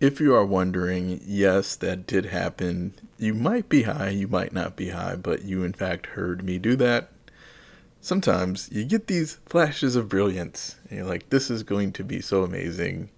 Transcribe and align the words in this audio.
If 0.00 0.20
you 0.20 0.34
are 0.34 0.44
wondering, 0.44 1.20
yes, 1.24 1.76
that 1.76 2.06
did 2.08 2.26
happen. 2.26 2.94
You 3.18 3.34
might 3.34 3.68
be 3.68 3.82
high, 3.82 4.08
you 4.08 4.26
might 4.26 4.52
not 4.52 4.74
be 4.74 4.88
high, 4.88 5.14
but 5.14 5.44
you 5.44 5.62
in 5.62 5.72
fact 5.72 6.06
heard 6.06 6.42
me 6.42 6.58
do 6.58 6.74
that. 6.76 7.10
Sometimes 8.04 8.68
you 8.72 8.84
get 8.84 9.06
these 9.06 9.38
flashes 9.46 9.94
of 9.94 10.08
brilliance, 10.08 10.74
and 10.90 10.98
you're 10.98 11.06
like, 11.06 11.30
this 11.30 11.48
is 11.48 11.62
going 11.62 11.92
to 11.92 12.02
be 12.02 12.20
so 12.20 12.42
amazing. 12.42 13.10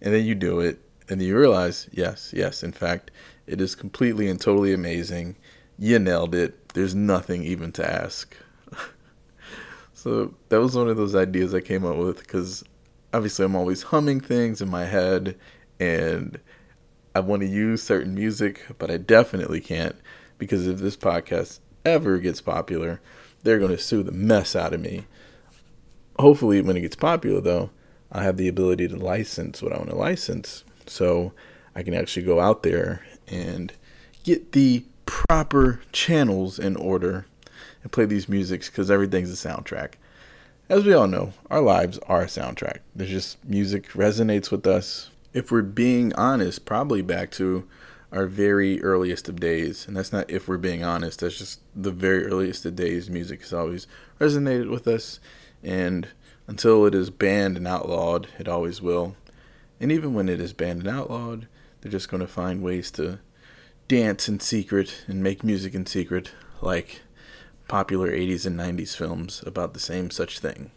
And 0.00 0.14
then 0.14 0.24
you 0.24 0.34
do 0.34 0.58
it, 0.58 0.80
and 1.06 1.20
then 1.20 1.28
you 1.28 1.38
realize, 1.38 1.86
yes, 1.92 2.32
yes, 2.34 2.62
in 2.62 2.72
fact, 2.72 3.10
it 3.46 3.60
is 3.60 3.74
completely 3.74 4.30
and 4.30 4.40
totally 4.40 4.72
amazing. 4.72 5.36
You 5.78 5.98
nailed 5.98 6.34
it. 6.34 6.70
There's 6.70 6.94
nothing 6.94 7.44
even 7.44 7.72
to 7.72 7.86
ask. 7.86 8.34
so 9.92 10.34
that 10.48 10.60
was 10.60 10.74
one 10.74 10.88
of 10.88 10.96
those 10.96 11.14
ideas 11.14 11.54
I 11.54 11.60
came 11.60 11.84
up 11.84 11.96
with 11.96 12.20
because 12.20 12.64
obviously 13.12 13.44
I'm 13.44 13.54
always 13.54 13.82
humming 13.82 14.20
things 14.20 14.62
in 14.62 14.70
my 14.70 14.86
head 14.86 15.36
and 15.78 16.40
I 17.14 17.20
want 17.20 17.42
to 17.42 17.48
use 17.48 17.82
certain 17.82 18.14
music, 18.14 18.64
but 18.78 18.90
I 18.90 18.96
definitely 18.96 19.60
can't 19.60 19.96
because 20.38 20.66
if 20.66 20.78
this 20.78 20.96
podcast 20.96 21.60
ever 21.84 22.16
gets 22.16 22.40
popular, 22.40 23.02
they're 23.46 23.58
going 23.58 23.76
to 23.76 23.82
sue 23.82 24.02
the 24.02 24.12
mess 24.12 24.54
out 24.54 24.74
of 24.74 24.80
me. 24.80 25.04
Hopefully, 26.18 26.60
when 26.60 26.76
it 26.76 26.82
gets 26.82 26.96
popular, 26.96 27.40
though, 27.40 27.70
I 28.10 28.22
have 28.22 28.36
the 28.36 28.48
ability 28.48 28.88
to 28.88 28.96
license 28.96 29.62
what 29.62 29.72
I 29.72 29.78
want 29.78 29.90
to 29.90 29.96
license. 29.96 30.64
So 30.86 31.32
I 31.74 31.82
can 31.82 31.94
actually 31.94 32.24
go 32.24 32.40
out 32.40 32.62
there 32.62 33.06
and 33.26 33.72
get 34.24 34.52
the 34.52 34.84
proper 35.04 35.80
channels 35.92 36.58
in 36.58 36.76
order 36.76 37.26
and 37.82 37.92
play 37.92 38.04
these 38.04 38.28
musics 38.28 38.68
because 38.68 38.90
everything's 38.90 39.32
a 39.32 39.48
soundtrack. 39.48 39.92
As 40.68 40.84
we 40.84 40.92
all 40.92 41.06
know, 41.06 41.32
our 41.48 41.60
lives 41.60 41.98
are 42.08 42.22
a 42.22 42.26
soundtrack. 42.26 42.78
There's 42.94 43.10
just 43.10 43.44
music 43.44 43.90
resonates 43.90 44.50
with 44.50 44.66
us 44.66 45.10
if 45.32 45.52
we're 45.52 45.62
being 45.62 46.14
honest, 46.14 46.64
probably 46.64 47.02
back 47.02 47.30
to 47.32 47.68
our 48.12 48.26
very 48.26 48.82
earliest 48.82 49.28
of 49.28 49.40
days. 49.40 49.86
And 49.86 49.96
that's 49.96 50.12
not 50.12 50.30
if 50.30 50.48
we're 50.48 50.56
being 50.56 50.84
honest, 50.84 51.20
that's 51.20 51.38
just 51.38 51.60
the 51.74 51.90
very 51.90 52.26
earliest 52.26 52.64
of 52.64 52.76
days. 52.76 53.10
Music 53.10 53.40
has 53.40 53.52
always 53.52 53.86
resonated 54.20 54.70
with 54.70 54.86
us. 54.86 55.20
And 55.62 56.08
until 56.46 56.86
it 56.86 56.94
is 56.94 57.10
banned 57.10 57.56
and 57.56 57.66
outlawed, 57.66 58.28
it 58.38 58.48
always 58.48 58.80
will. 58.80 59.16
And 59.80 59.90
even 59.92 60.14
when 60.14 60.28
it 60.28 60.40
is 60.40 60.52
banned 60.52 60.86
and 60.86 60.96
outlawed, 60.96 61.48
they're 61.80 61.92
just 61.92 62.08
going 62.08 62.20
to 62.20 62.26
find 62.26 62.62
ways 62.62 62.90
to 62.92 63.18
dance 63.88 64.28
in 64.28 64.40
secret 64.40 65.04
and 65.06 65.22
make 65.22 65.44
music 65.44 65.74
in 65.74 65.86
secret, 65.86 66.32
like 66.60 67.02
popular 67.68 68.10
80s 68.10 68.46
and 68.46 68.58
90s 68.58 68.96
films 68.96 69.42
about 69.46 69.74
the 69.74 69.80
same 69.80 70.10
such 70.10 70.38
thing. 70.38 70.70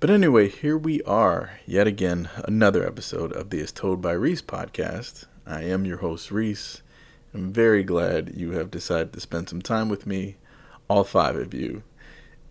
But 0.00 0.10
anyway, 0.10 0.48
here 0.48 0.76
we 0.76 1.02
are, 1.02 1.60
yet 1.66 1.86
again, 1.86 2.28
another 2.44 2.86
episode 2.86 3.32
of 3.32 3.50
the 3.50 3.60
As 3.60 3.72
Told 3.72 4.02
by 4.02 4.12
Reese 4.12 4.42
podcast. 4.42 5.24
I 5.46 5.62
am 5.64 5.84
your 5.84 5.98
host, 5.98 6.30
Reese. 6.30 6.82
I'm 7.34 7.52
very 7.52 7.82
glad 7.82 8.32
you 8.36 8.52
have 8.52 8.70
decided 8.70 9.12
to 9.12 9.20
spend 9.20 9.48
some 9.48 9.60
time 9.60 9.88
with 9.88 10.06
me, 10.06 10.36
all 10.88 11.04
five 11.04 11.36
of 11.36 11.52
you. 11.52 11.82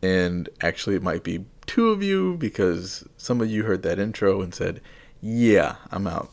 And 0.02 0.50
actually, 0.62 0.96
it 0.96 1.02
might 1.02 1.24
be 1.24 1.46
two 1.66 1.90
of 1.90 2.04
you 2.04 2.36
because 2.38 3.08
some 3.18 3.42
of 3.42 3.50
you 3.50 3.64
heard 3.64 3.82
that 3.84 4.00
intro 4.00 4.42
and 4.42 4.54
said, 4.54 4.82
Yeah, 5.22 5.78
I'm 5.92 6.06
out. 6.06 6.30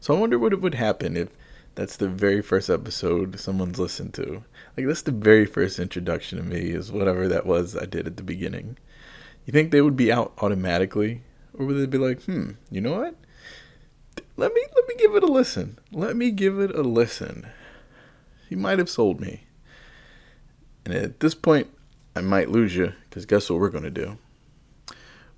So 0.00 0.14
I 0.14 0.20
wonder 0.20 0.38
what 0.38 0.58
would 0.60 0.74
happen 0.74 1.16
if 1.16 1.28
that's 1.74 1.96
the 1.96 2.08
very 2.08 2.40
first 2.40 2.70
episode 2.70 3.38
someone's 3.38 3.78
listened 3.78 4.14
to. 4.14 4.44
Like, 4.76 4.86
that's 4.86 5.02
the 5.02 5.12
very 5.12 5.44
first 5.44 5.78
introduction 5.78 6.38
to 6.38 6.44
me, 6.44 6.70
is 6.70 6.92
whatever 6.92 7.28
that 7.28 7.44
was 7.44 7.76
I 7.76 7.84
did 7.84 8.06
at 8.06 8.16
the 8.16 8.22
beginning. 8.22 8.78
You 9.44 9.52
think 9.52 9.70
they 9.70 9.82
would 9.82 9.96
be 9.96 10.10
out 10.10 10.32
automatically, 10.38 11.22
or 11.52 11.66
would 11.66 11.76
they 11.76 11.86
be 11.86 11.98
like, 11.98 12.22
hmm, 12.22 12.52
you 12.70 12.80
know 12.80 12.98
what? 12.98 13.16
Let 14.36 14.52
me 14.52 14.62
let 14.74 14.88
me 14.88 14.94
give 14.98 15.14
it 15.14 15.22
a 15.22 15.26
listen. 15.26 15.78
Let 15.90 16.16
me 16.16 16.30
give 16.30 16.58
it 16.58 16.74
a 16.74 16.82
listen. 16.82 17.46
He 18.48 18.54
might 18.54 18.78
have 18.78 18.90
sold 18.90 19.20
me. 19.20 19.44
And 20.84 20.94
at 20.94 21.20
this 21.20 21.34
point, 21.34 21.68
I 22.14 22.20
might 22.20 22.50
lose 22.50 22.76
you 22.76 22.92
because 23.08 23.26
guess 23.26 23.50
what 23.50 23.58
we're 23.58 23.70
going 23.70 23.84
to 23.84 23.90
do? 23.90 24.18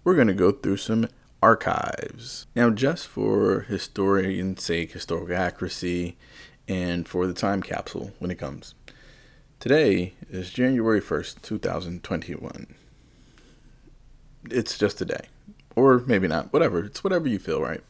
We're 0.05 0.15
going 0.15 0.29
to 0.29 0.35
go 0.35 0.53
through 0.53 0.77
some 0.79 1.09
archives. 1.43 2.47
Now, 2.55 2.71
just 2.71 3.07
for 3.07 3.61
historian's 3.61 4.63
sake, 4.63 4.93
historical 4.93 5.35
accuracy, 5.35 6.17
and 6.67 7.09
for 7.09 7.27
the 7.27 7.33
time 7.33 7.63
capsule 7.63 8.13
when 8.19 8.31
it 8.31 8.39
comes. 8.39 8.75
Today 9.59 10.15
is 10.29 10.51
January 10.51 11.01
1st, 11.01 11.43
2021 11.43 12.75
it's 14.51 14.79
just 14.79 15.01
a 15.01 15.05
day. 15.05 15.29
Or 15.77 16.01
maybe 16.07 16.29
not. 16.29 16.53
Whatever. 16.53 16.85
It's 16.85 17.05
whatever 17.05 17.29
you 17.29 17.39
feel, 17.39 17.61
right? 17.61 17.83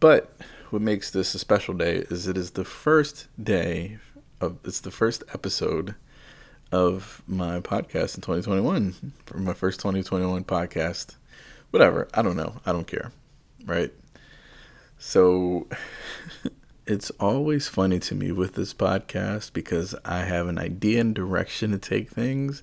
But 0.00 0.36
what 0.70 0.82
makes 0.82 1.10
this 1.10 1.34
a 1.34 1.38
special 1.38 1.74
day 1.74 2.04
is 2.10 2.26
it 2.26 2.36
is 2.36 2.52
the 2.52 2.64
first 2.64 3.28
day 3.42 3.98
of 4.40 4.58
it's 4.64 4.80
the 4.80 4.90
first 4.90 5.24
episode 5.32 5.94
of 6.72 7.22
my 7.26 7.60
podcast 7.60 8.16
in 8.16 8.22
2021 8.22 9.12
for 9.24 9.38
my 9.38 9.54
first 9.54 9.80
2021 9.80 10.44
podcast. 10.44 11.16
Whatever. 11.70 12.08
I 12.12 12.22
don't 12.22 12.36
know. 12.36 12.56
I 12.66 12.72
don't 12.72 12.86
care. 12.86 13.12
Right? 13.64 13.92
So 14.98 15.66
it's 16.86 17.10
always 17.18 17.68
funny 17.68 17.98
to 18.00 18.14
me 18.14 18.32
with 18.32 18.54
this 18.54 18.74
podcast 18.74 19.52
because 19.52 19.94
I 20.04 20.20
have 20.20 20.48
an 20.48 20.58
idea 20.58 21.00
and 21.00 21.14
direction 21.14 21.70
to 21.70 21.78
take 21.78 22.10
things 22.10 22.62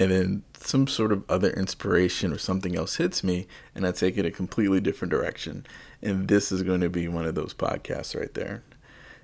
and 0.00 0.10
then 0.10 0.42
some 0.54 0.86
sort 0.86 1.12
of 1.12 1.22
other 1.28 1.50
inspiration 1.50 2.32
or 2.32 2.38
something 2.38 2.74
else 2.74 2.96
hits 2.96 3.22
me 3.22 3.46
and 3.74 3.86
I 3.86 3.92
take 3.92 4.16
it 4.16 4.24
a 4.24 4.30
completely 4.30 4.80
different 4.80 5.10
direction. 5.10 5.66
And 6.02 6.26
this 6.26 6.50
is 6.50 6.62
going 6.62 6.80
to 6.80 6.88
be 6.88 7.06
one 7.06 7.26
of 7.26 7.34
those 7.34 7.52
podcasts 7.52 8.18
right 8.18 8.32
there. 8.32 8.62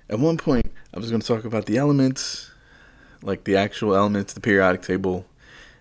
At 0.07 0.19
one 0.19 0.37
point, 0.37 0.71
I 0.93 0.99
was 0.99 1.09
going 1.09 1.21
to 1.21 1.27
talk 1.27 1.45
about 1.45 1.65
the 1.65 1.77
elements, 1.77 2.51
like 3.23 3.43
the 3.43 3.57
actual 3.57 3.95
elements, 3.95 4.33
the 4.33 4.39
periodic 4.39 4.83
table, 4.83 5.25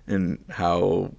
and 0.06 0.42
how 0.48 1.12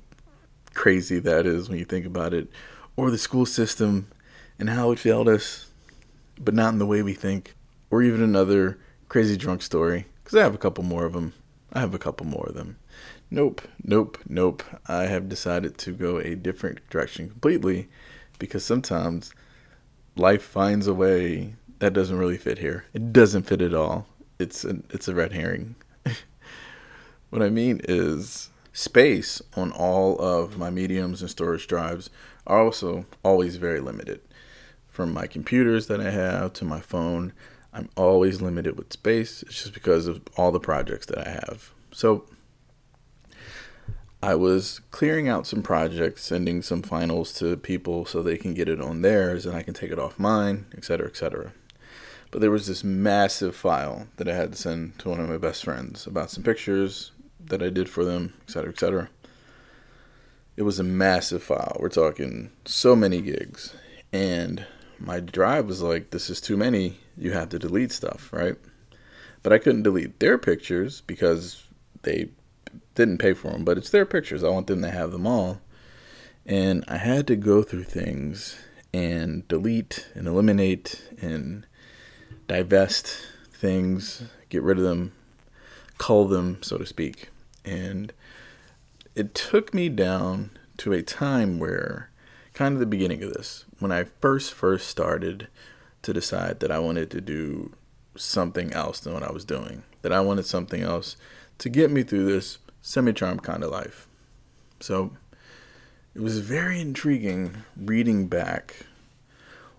crazy 0.74 1.20
that 1.20 1.46
is 1.46 1.70
when 1.70 1.78
you 1.78 1.86
think 1.86 2.06
about 2.06 2.34
it, 2.34 2.50
or 2.96 3.12
the 3.12 3.18
school 3.18 3.46
system 3.46 4.08
and 4.60 4.72
how 4.72 4.92
it 4.92 4.98
failed 4.98 5.30
us, 5.30 5.68
but 6.40 6.56
not 6.56 6.74
in 6.74 6.80
the 6.80 6.86
way 6.86 7.04
we 7.04 7.14
think, 7.14 7.54
or 7.92 8.02
even 8.02 8.24
another 8.24 8.80
crazy 9.08 9.38
drunk 9.38 9.62
story, 9.62 10.08
because 10.24 10.38
I 10.38 10.42
have 10.42 10.56
a 10.56 10.60
couple 10.60 10.84
more 10.84 11.06
of 11.06 11.14
them. 11.14 11.34
I 11.74 11.80
have 11.80 11.94
a 11.94 12.00
couple 12.00 12.26
more 12.26 12.48
of 12.48 12.56
them. 12.56 12.78
Nope, 13.30 13.62
nope, 13.84 14.18
nope. 14.28 14.64
I 14.88 15.04
have 15.08 15.28
decided 15.28 15.78
to 15.80 15.92
go 15.92 16.18
a 16.18 16.36
different 16.36 16.90
direction 16.90 17.30
completely 17.30 17.90
because 18.40 18.64
sometimes 18.64 19.34
life 20.16 20.44
finds 20.44 20.88
a 20.88 20.94
way 20.94 21.56
that 21.80 21.94
doesn't 21.94 22.18
really 22.18 22.38
fit 22.38 22.60
here. 22.60 22.86
It 22.94 23.12
doesn't 23.12 23.44
fit 23.44 23.62
at 23.62 23.74
all. 23.74 24.08
It's 24.40 24.64
a, 24.64 24.78
it's 24.92 25.10
a 25.10 25.16
red 25.16 25.34
herring. 25.34 25.76
what 27.30 27.42
I 27.42 27.50
mean 27.50 27.82
is 27.84 28.50
space 28.72 29.42
on 29.56 29.72
all 29.74 30.18
of 30.20 30.58
my 30.58 30.70
mediums 30.70 31.22
and 31.22 31.30
storage 31.30 31.68
drives 31.68 32.10
are 32.46 32.62
also 32.62 33.06
always 33.24 33.58
very 33.58 33.82
limited. 33.82 34.22
From 34.88 35.14
my 35.14 35.28
computers 35.28 35.88
that 35.88 36.00
I 36.00 36.12
have 36.12 36.54
to 36.54 36.66
my 36.66 36.80
phone, 36.80 37.34
I'm 37.74 37.90
always 37.98 38.42
limited 38.42 38.78
with 38.78 38.94
space. 38.94 39.44
It's 39.44 39.64
just 39.64 39.74
because 39.74 40.08
of 40.08 40.22
all 40.38 40.52
the 40.52 40.60
projects 40.60 41.08
that 41.08 41.28
I 41.28 41.30
have. 41.30 41.72
So 41.92 42.26
I 44.22 44.34
was 44.34 44.82
clearing 44.90 45.28
out 45.28 45.46
some 45.46 45.62
projects, 45.62 46.24
sending 46.24 46.62
some 46.64 46.82
finals 46.82 47.34
to 47.34 47.56
people 47.56 48.06
so 48.06 48.24
they 48.24 48.38
can 48.38 48.56
get 48.56 48.68
it 48.68 48.82
on 48.82 49.02
theirs 49.04 49.46
and 49.46 49.56
I 49.56 49.62
can 49.62 49.76
take 49.76 49.92
it 49.92 50.00
off 50.00 50.18
mine, 50.18 50.66
etc., 50.76 51.08
etc. 51.08 51.54
But 52.32 52.42
there 52.42 52.52
was 52.52 52.68
this 52.68 52.84
massive 52.84 53.56
file 53.56 54.08
that 54.18 54.28
I 54.28 54.34
had 54.34 54.54
to 54.54 54.58
send 54.58 54.98
to 55.00 55.10
one 55.10 55.20
of 55.20 55.30
my 55.30 55.38
best 55.38 55.64
friends 55.64 56.08
about 56.08 56.32
some 56.32 56.44
pictures 56.44 57.12
that 57.40 57.62
I 57.62 57.70
did 57.70 57.90
for 57.90 58.04
them, 58.04 58.34
etc., 58.44 58.70
etc. 58.70 59.10
It 60.56 60.64
was 60.64 60.80
a 60.80 60.84
massive 60.84 61.44
file. 61.44 61.78
We're 61.80 61.90
talking 61.90 62.50
so 62.66 62.96
many 62.96 63.22
gigs. 63.22 63.76
And 64.12 64.66
my 65.00 65.20
drive 65.20 65.68
was 65.68 65.84
like, 65.84 66.10
this 66.10 66.30
is 66.30 66.42
too 66.42 66.58
many. 66.58 67.00
You 67.16 67.34
have 67.34 67.50
to 67.50 67.60
delete 67.60 67.92
stuff, 67.92 68.34
right? 68.34 68.56
But 69.44 69.54
I 69.54 69.60
couldn't 69.60 69.84
delete 69.84 70.20
their 70.20 70.40
pictures 70.40 71.02
because 71.02 71.64
they 72.02 72.30
didn't 72.98 73.20
pay 73.20 73.34
for 73.34 73.52
them, 73.52 73.64
but 73.64 73.78
it's 73.78 73.92
their 73.92 74.06
pictures. 74.06 74.44
I 74.44 74.50
want 74.50 74.68
them 74.68 74.82
to 74.82 74.90
have 74.90 75.12
them 75.12 75.28
all. 75.28 75.62
And 76.46 76.84
I 76.88 76.98
had 76.98 77.28
to 77.28 77.36
go 77.36 77.62
through 77.62 77.84
things 77.84 78.58
and 78.94 79.48
delete 79.48 80.08
and 80.16 80.28
eliminate 80.28 81.08
and 81.22 81.66
divest 82.48 83.16
things, 83.54 84.24
get 84.50 84.64
rid 84.64 84.78
of 84.78 84.84
them, 84.84 85.12
cull 86.00 86.28
them, 86.28 86.58
so 86.64 86.78
to 86.78 86.86
speak. 86.86 87.30
And 87.64 88.12
it 89.14 89.36
took 89.36 89.74
me 89.74 89.90
down 89.90 90.52
to 90.78 90.94
a 90.94 91.04
time 91.04 91.60
where, 91.60 92.10
kind 92.54 92.74
of 92.74 92.80
the 92.80 92.86
beginning 92.86 93.22
of 93.22 93.34
this, 93.34 93.66
when 93.80 93.92
I 93.92 94.06
first 94.06 94.54
first 94.54 94.88
started 94.88 95.50
to 96.02 96.14
decide 96.14 96.62
that 96.62 96.72
I 96.72 96.80
wanted 96.80 97.12
to 97.12 97.22
do 97.22 97.74
something 98.16 98.74
else 98.74 99.00
than 99.00 99.14
what 99.14 99.24
I 99.24 99.32
was 99.32 99.46
doing, 99.46 99.84
that 100.02 100.14
I 100.14 100.22
wanted 100.22 100.48
something 100.48 100.82
else 100.82 101.16
to 101.60 101.70
get 101.70 101.92
me 101.92 102.02
through 102.04 102.26
this 102.26 102.58
semi 102.88 103.12
charm 103.12 103.38
kind 103.38 103.66
of 103.66 103.70
life. 103.70 104.08
So 104.80 105.12
it 106.16 106.22
was 106.22 106.40
very 106.40 106.80
intriguing 106.80 107.66
reading 107.76 108.28
back 108.28 108.86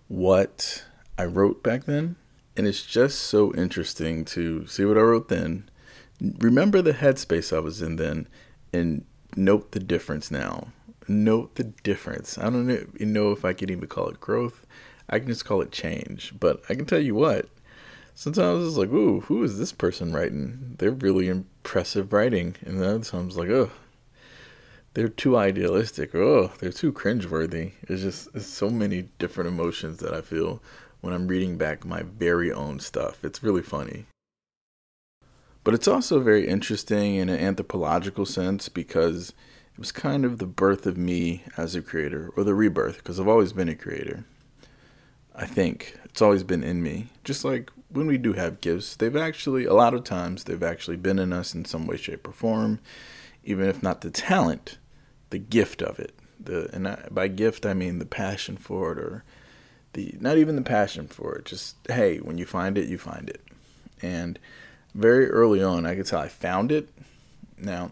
what 0.09 0.85
I 1.17 1.25
wrote 1.25 1.63
back 1.63 1.85
then. 1.85 2.17
And 2.55 2.67
it's 2.67 2.85
just 2.85 3.21
so 3.21 3.55
interesting 3.55 4.27
to 4.27 4.67
see 4.67 4.85
what 4.85 4.99
I 4.99 5.01
wrote 5.01 5.29
then, 5.29 5.71
remember 6.21 6.83
the 6.83 6.93
headspace 6.93 7.57
I 7.57 7.61
was 7.61 7.81
in 7.81 7.97
then, 7.97 8.29
and 8.75 9.07
note 9.35 9.73
the 9.73 9.81
difference 9.81 10.31
now. 10.31 10.69
Note 11.07 11.55
the 11.55 11.65
difference. 11.65 12.37
I 12.37 12.51
don't 12.51 13.01
know 13.01 13.33
if 13.33 13.43
I 13.43 13.55
can 13.55 13.71
even 13.71 13.89
call 13.89 14.09
it 14.09 14.21
growth. 14.21 14.67
I 15.09 15.19
can 15.19 15.29
just 15.29 15.47
call 15.47 15.63
it 15.63 15.73
change. 15.73 16.35
But 16.39 16.63
I 16.69 16.75
can 16.75 16.85
tell 16.85 17.01
you 17.01 17.15
what, 17.15 17.49
sometimes 18.19 18.67
it's 18.67 18.77
like, 18.77 18.91
ooh, 18.91 19.21
who 19.21 19.45
is 19.45 19.59
this 19.59 19.71
person 19.71 20.13
writing? 20.13 20.75
They're 20.79 20.91
really 20.91 21.29
impressive 21.29 22.13
writing. 22.13 22.57
And 22.67 22.81
then 22.81 22.89
other 22.89 23.05
times 23.05 23.37
like, 23.37 23.49
oh, 23.49 23.71
they're 24.95 25.09
too 25.09 25.37
idealistic. 25.37 26.17
Oh, 26.17 26.51
they're 26.59 26.73
too 26.73 26.93
cringeworthy. 26.93 27.75
It's 27.83 28.03
just 28.03 28.29
it's 28.35 28.49
so 28.49 28.71
many 28.71 29.03
different 29.21 29.49
emotions 29.49 29.99
that 29.99 30.13
I 30.13 30.21
feel 30.21 30.61
when 31.01 31.15
I'm 31.15 31.29
reading 31.29 31.57
back 31.57 31.85
my 31.85 32.03
very 32.03 32.51
own 32.51 32.81
stuff. 32.81 33.25
It's 33.25 33.45
really 33.45 33.63
funny. 33.63 34.07
But 35.63 35.75
it's 35.75 35.87
also 35.87 36.19
very 36.19 36.49
interesting 36.49 37.15
in 37.15 37.29
an 37.29 37.39
anthropological 37.39 38.27
sense 38.27 38.69
because 38.69 39.29
it 39.75 39.79
was 39.79 39.93
kind 39.93 40.25
of 40.25 40.39
the 40.39 40.47
birth 40.47 40.87
of 40.87 40.97
me 40.97 41.45
as 41.57 41.77
a 41.77 41.83
creator, 41.83 42.33
or 42.37 42.43
the 42.43 42.55
rebirth, 42.55 42.97
because 42.97 43.21
I've 43.21 43.29
always 43.29 43.53
been 43.53 43.69
a 43.69 43.77
creator. 43.77 44.25
I 45.37 45.47
think 45.47 45.97
it's 46.05 46.23
always 46.23 46.43
been 46.43 46.65
in 46.65 46.83
me. 46.83 47.11
Just 47.23 47.45
like 47.45 47.71
when 47.91 48.07
we 48.07 48.19
do 48.19 48.35
have 48.35 48.61
gifts, 48.61 48.97
they've 48.97 49.17
actually, 49.17 49.65
a 49.65 49.75
lot 49.75 49.95
of 49.95 50.05
times, 50.05 50.45
they've 50.45 50.63
actually 50.63 50.97
been 50.97 51.19
in 51.19 51.33
us 51.33 51.55
in 51.55 51.65
some 51.65 51.87
way, 51.87 51.97
shape, 51.97 52.27
or 52.29 52.33
form, 52.33 52.81
even 53.45 53.69
if 53.69 53.83
not 53.83 54.03
the 54.03 54.11
talent, 54.11 54.79
the 55.31 55.39
gift 55.39 55.83
of 55.83 55.99
it. 55.99 56.15
The 56.41 56.71
and 56.73 56.87
I, 56.87 57.09
by 57.11 57.29
gift 57.29 57.67
I 57.67 57.75
mean 57.75 57.99
the 57.99 58.07
passion 58.07 58.57
for 58.57 58.93
it, 58.93 58.99
or 58.99 59.25
the 59.95 60.17
not 60.21 60.37
even 60.37 60.55
the 60.55 60.63
passion 60.63 61.09
for 61.09 61.35
it. 61.37 61.47
Just 61.47 61.77
hey, 61.89 62.19
when 62.19 62.39
you 62.39 62.47
find 62.47 62.79
it, 62.79 62.89
you 62.89 62.99
find 62.99 63.29
it. 63.29 63.43
And 64.01 64.39
very 64.95 65.29
early 65.31 65.63
on, 65.63 65.85
I 65.85 65.97
could 65.97 66.07
tell 66.07 66.21
I 66.21 66.29
found 66.29 66.71
it. 66.71 66.89
Now, 67.57 67.91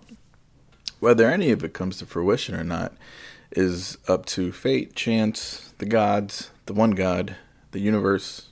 whether 1.00 1.28
any 1.28 1.50
of 1.50 1.64
it 1.64 1.72
comes 1.74 1.98
to 1.98 2.06
fruition 2.06 2.54
or 2.54 2.64
not 2.64 2.94
is 3.50 3.98
up 4.06 4.26
to 4.26 4.52
fate, 4.52 4.94
chance, 4.94 5.72
the 5.78 5.86
gods, 5.86 6.50
the 6.66 6.72
one 6.74 6.92
God, 6.92 7.36
the 7.72 7.80
universe, 7.80 8.48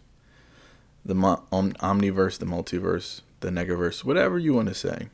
the 1.05 1.15
omniverse, 1.15 2.39
the 2.39 2.47
multiverse, 2.47 3.21
the 3.41 3.51
negaverse, 3.51 4.05
whatever 4.05 4.39
you 4.39 4.55
want 4.55 4.69
to 4.69 4.75
say. 4.75 5.09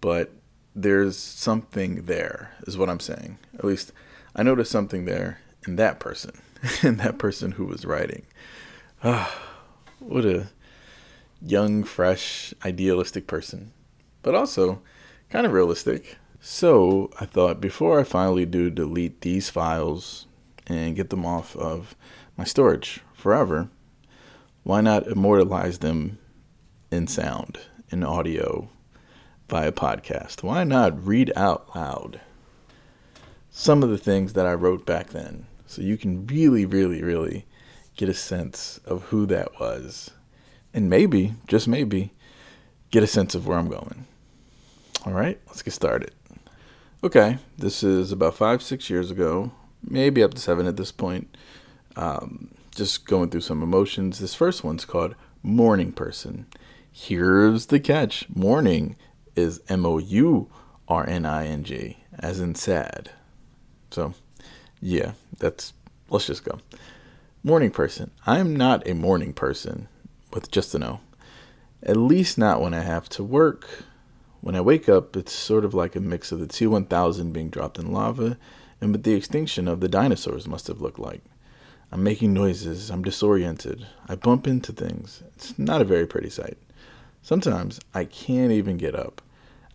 But 0.00 0.32
there's 0.74 1.16
something 1.16 2.04
there, 2.06 2.52
is 2.66 2.76
what 2.76 2.90
I'm 2.90 3.00
saying. 3.00 3.38
At 3.54 3.64
least 3.64 3.92
I 4.34 4.42
noticed 4.42 4.70
something 4.70 5.04
there 5.04 5.38
in 5.66 5.76
that 5.76 6.00
person, 6.00 6.32
in 6.82 6.96
that 6.96 7.18
person 7.18 7.52
who 7.52 7.64
was 7.64 7.84
writing. 7.84 8.26
Ah, 9.02 9.42
what 9.98 10.24
a 10.24 10.48
young, 11.40 11.84
fresh, 11.84 12.52
idealistic 12.64 13.26
person, 13.26 13.72
but 14.22 14.34
also 14.34 14.82
kind 15.30 15.46
of 15.46 15.52
realistic. 15.52 16.18
So 16.40 17.10
I 17.20 17.26
thought 17.26 17.60
before 17.60 17.98
I 17.98 18.04
finally 18.04 18.46
do 18.46 18.70
delete 18.70 19.20
these 19.20 19.50
files 19.50 20.26
and 20.66 20.96
get 20.96 21.10
them 21.10 21.24
off 21.24 21.56
of 21.56 21.94
my 22.36 22.44
storage 22.44 23.00
forever, 23.14 23.68
why 24.66 24.80
not 24.80 25.06
immortalize 25.06 25.78
them 25.78 26.18
in 26.90 27.06
sound, 27.06 27.60
in 27.90 28.02
audio, 28.02 28.68
via 29.48 29.70
podcast? 29.70 30.42
Why 30.42 30.64
not 30.64 31.06
read 31.06 31.32
out 31.36 31.70
loud 31.76 32.20
some 33.48 33.84
of 33.84 33.90
the 33.90 33.96
things 33.96 34.32
that 34.32 34.44
I 34.44 34.54
wrote 34.54 34.84
back 34.84 35.10
then 35.10 35.46
so 35.68 35.82
you 35.82 35.96
can 35.96 36.26
really, 36.26 36.66
really, 36.66 37.00
really 37.00 37.46
get 37.96 38.08
a 38.08 38.14
sense 38.14 38.80
of 38.84 39.04
who 39.04 39.24
that 39.26 39.60
was 39.60 40.10
and 40.74 40.90
maybe, 40.90 41.34
just 41.46 41.68
maybe, 41.68 42.12
get 42.90 43.04
a 43.04 43.06
sense 43.06 43.36
of 43.36 43.46
where 43.46 43.58
I'm 43.58 43.68
going. 43.68 44.04
All 45.04 45.12
right, 45.12 45.38
let's 45.46 45.62
get 45.62 45.74
started. 45.74 46.10
Okay, 47.04 47.38
this 47.56 47.84
is 47.84 48.10
about 48.10 48.34
five, 48.34 48.64
six 48.64 48.90
years 48.90 49.12
ago, 49.12 49.52
maybe 49.88 50.24
up 50.24 50.34
to 50.34 50.40
seven 50.40 50.66
at 50.66 50.76
this 50.76 50.90
point. 50.90 51.36
Um, 51.94 52.50
just 52.76 53.06
going 53.06 53.30
through 53.30 53.40
some 53.40 53.62
emotions. 53.62 54.18
This 54.18 54.34
first 54.34 54.62
one's 54.62 54.84
called 54.84 55.14
Morning 55.42 55.92
Person. 55.92 56.46
Here's 56.92 57.66
the 57.66 57.80
catch 57.80 58.26
Morning 58.28 58.96
is 59.34 59.62
M 59.68 59.86
O 59.86 59.98
U 59.98 60.48
R 60.86 61.08
N 61.08 61.26
I 61.26 61.46
N 61.46 61.64
G, 61.64 61.98
as 62.18 62.38
in 62.38 62.54
sad. 62.54 63.10
So, 63.90 64.14
yeah, 64.80 65.12
that's, 65.38 65.72
let's 66.10 66.26
just 66.26 66.44
go. 66.44 66.58
Morning 67.42 67.70
person. 67.70 68.10
I'm 68.26 68.54
not 68.54 68.86
a 68.86 68.94
morning 68.94 69.32
person 69.32 69.88
with 70.32 70.50
just 70.50 70.74
an 70.74 70.82
O. 70.82 71.00
At 71.82 71.96
least 71.96 72.36
not 72.36 72.60
when 72.60 72.74
I 72.74 72.80
have 72.80 73.08
to 73.10 73.24
work 73.24 73.84
when 74.46 74.54
I 74.54 74.60
wake 74.60 74.88
up, 74.88 75.16
it's 75.16 75.32
sort 75.32 75.64
of 75.64 75.74
like 75.74 75.96
a 75.96 76.00
mix 76.00 76.30
of 76.30 76.38
the 76.38 76.46
T 76.46 76.68
1000 76.68 77.32
being 77.32 77.50
dropped 77.50 77.80
in 77.80 77.90
lava 77.90 78.38
and 78.80 78.92
what 78.92 79.02
the 79.02 79.14
extinction 79.14 79.66
of 79.66 79.80
the 79.80 79.88
dinosaurs 79.88 80.46
must 80.46 80.68
have 80.68 80.80
looked 80.80 81.00
like. 81.00 81.22
I'm 81.92 82.02
making 82.02 82.34
noises, 82.34 82.90
I'm 82.90 83.02
disoriented, 83.02 83.86
I 84.08 84.16
bump 84.16 84.46
into 84.46 84.72
things. 84.72 85.22
It's 85.34 85.58
not 85.58 85.80
a 85.80 85.84
very 85.84 86.06
pretty 86.06 86.30
sight. 86.30 86.58
Sometimes 87.22 87.80
I 87.94 88.04
can't 88.04 88.52
even 88.52 88.76
get 88.76 88.94
up. 88.94 89.22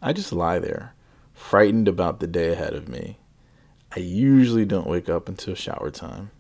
I 0.02 0.14
just 0.14 0.34
lie 0.34 0.60
there, 0.60 0.94
frightened 1.34 1.88
about 1.88 2.20
the 2.20 2.28
day 2.28 2.52
ahead 2.52 2.74
of 2.74 2.90
me. 2.90 3.18
I 3.96 4.00
usually 4.00 4.66
don't 4.66 4.88
wake 4.88 5.10
up 5.10 5.28
until 5.28 5.56
shower 5.56 5.92
time. 5.92 6.32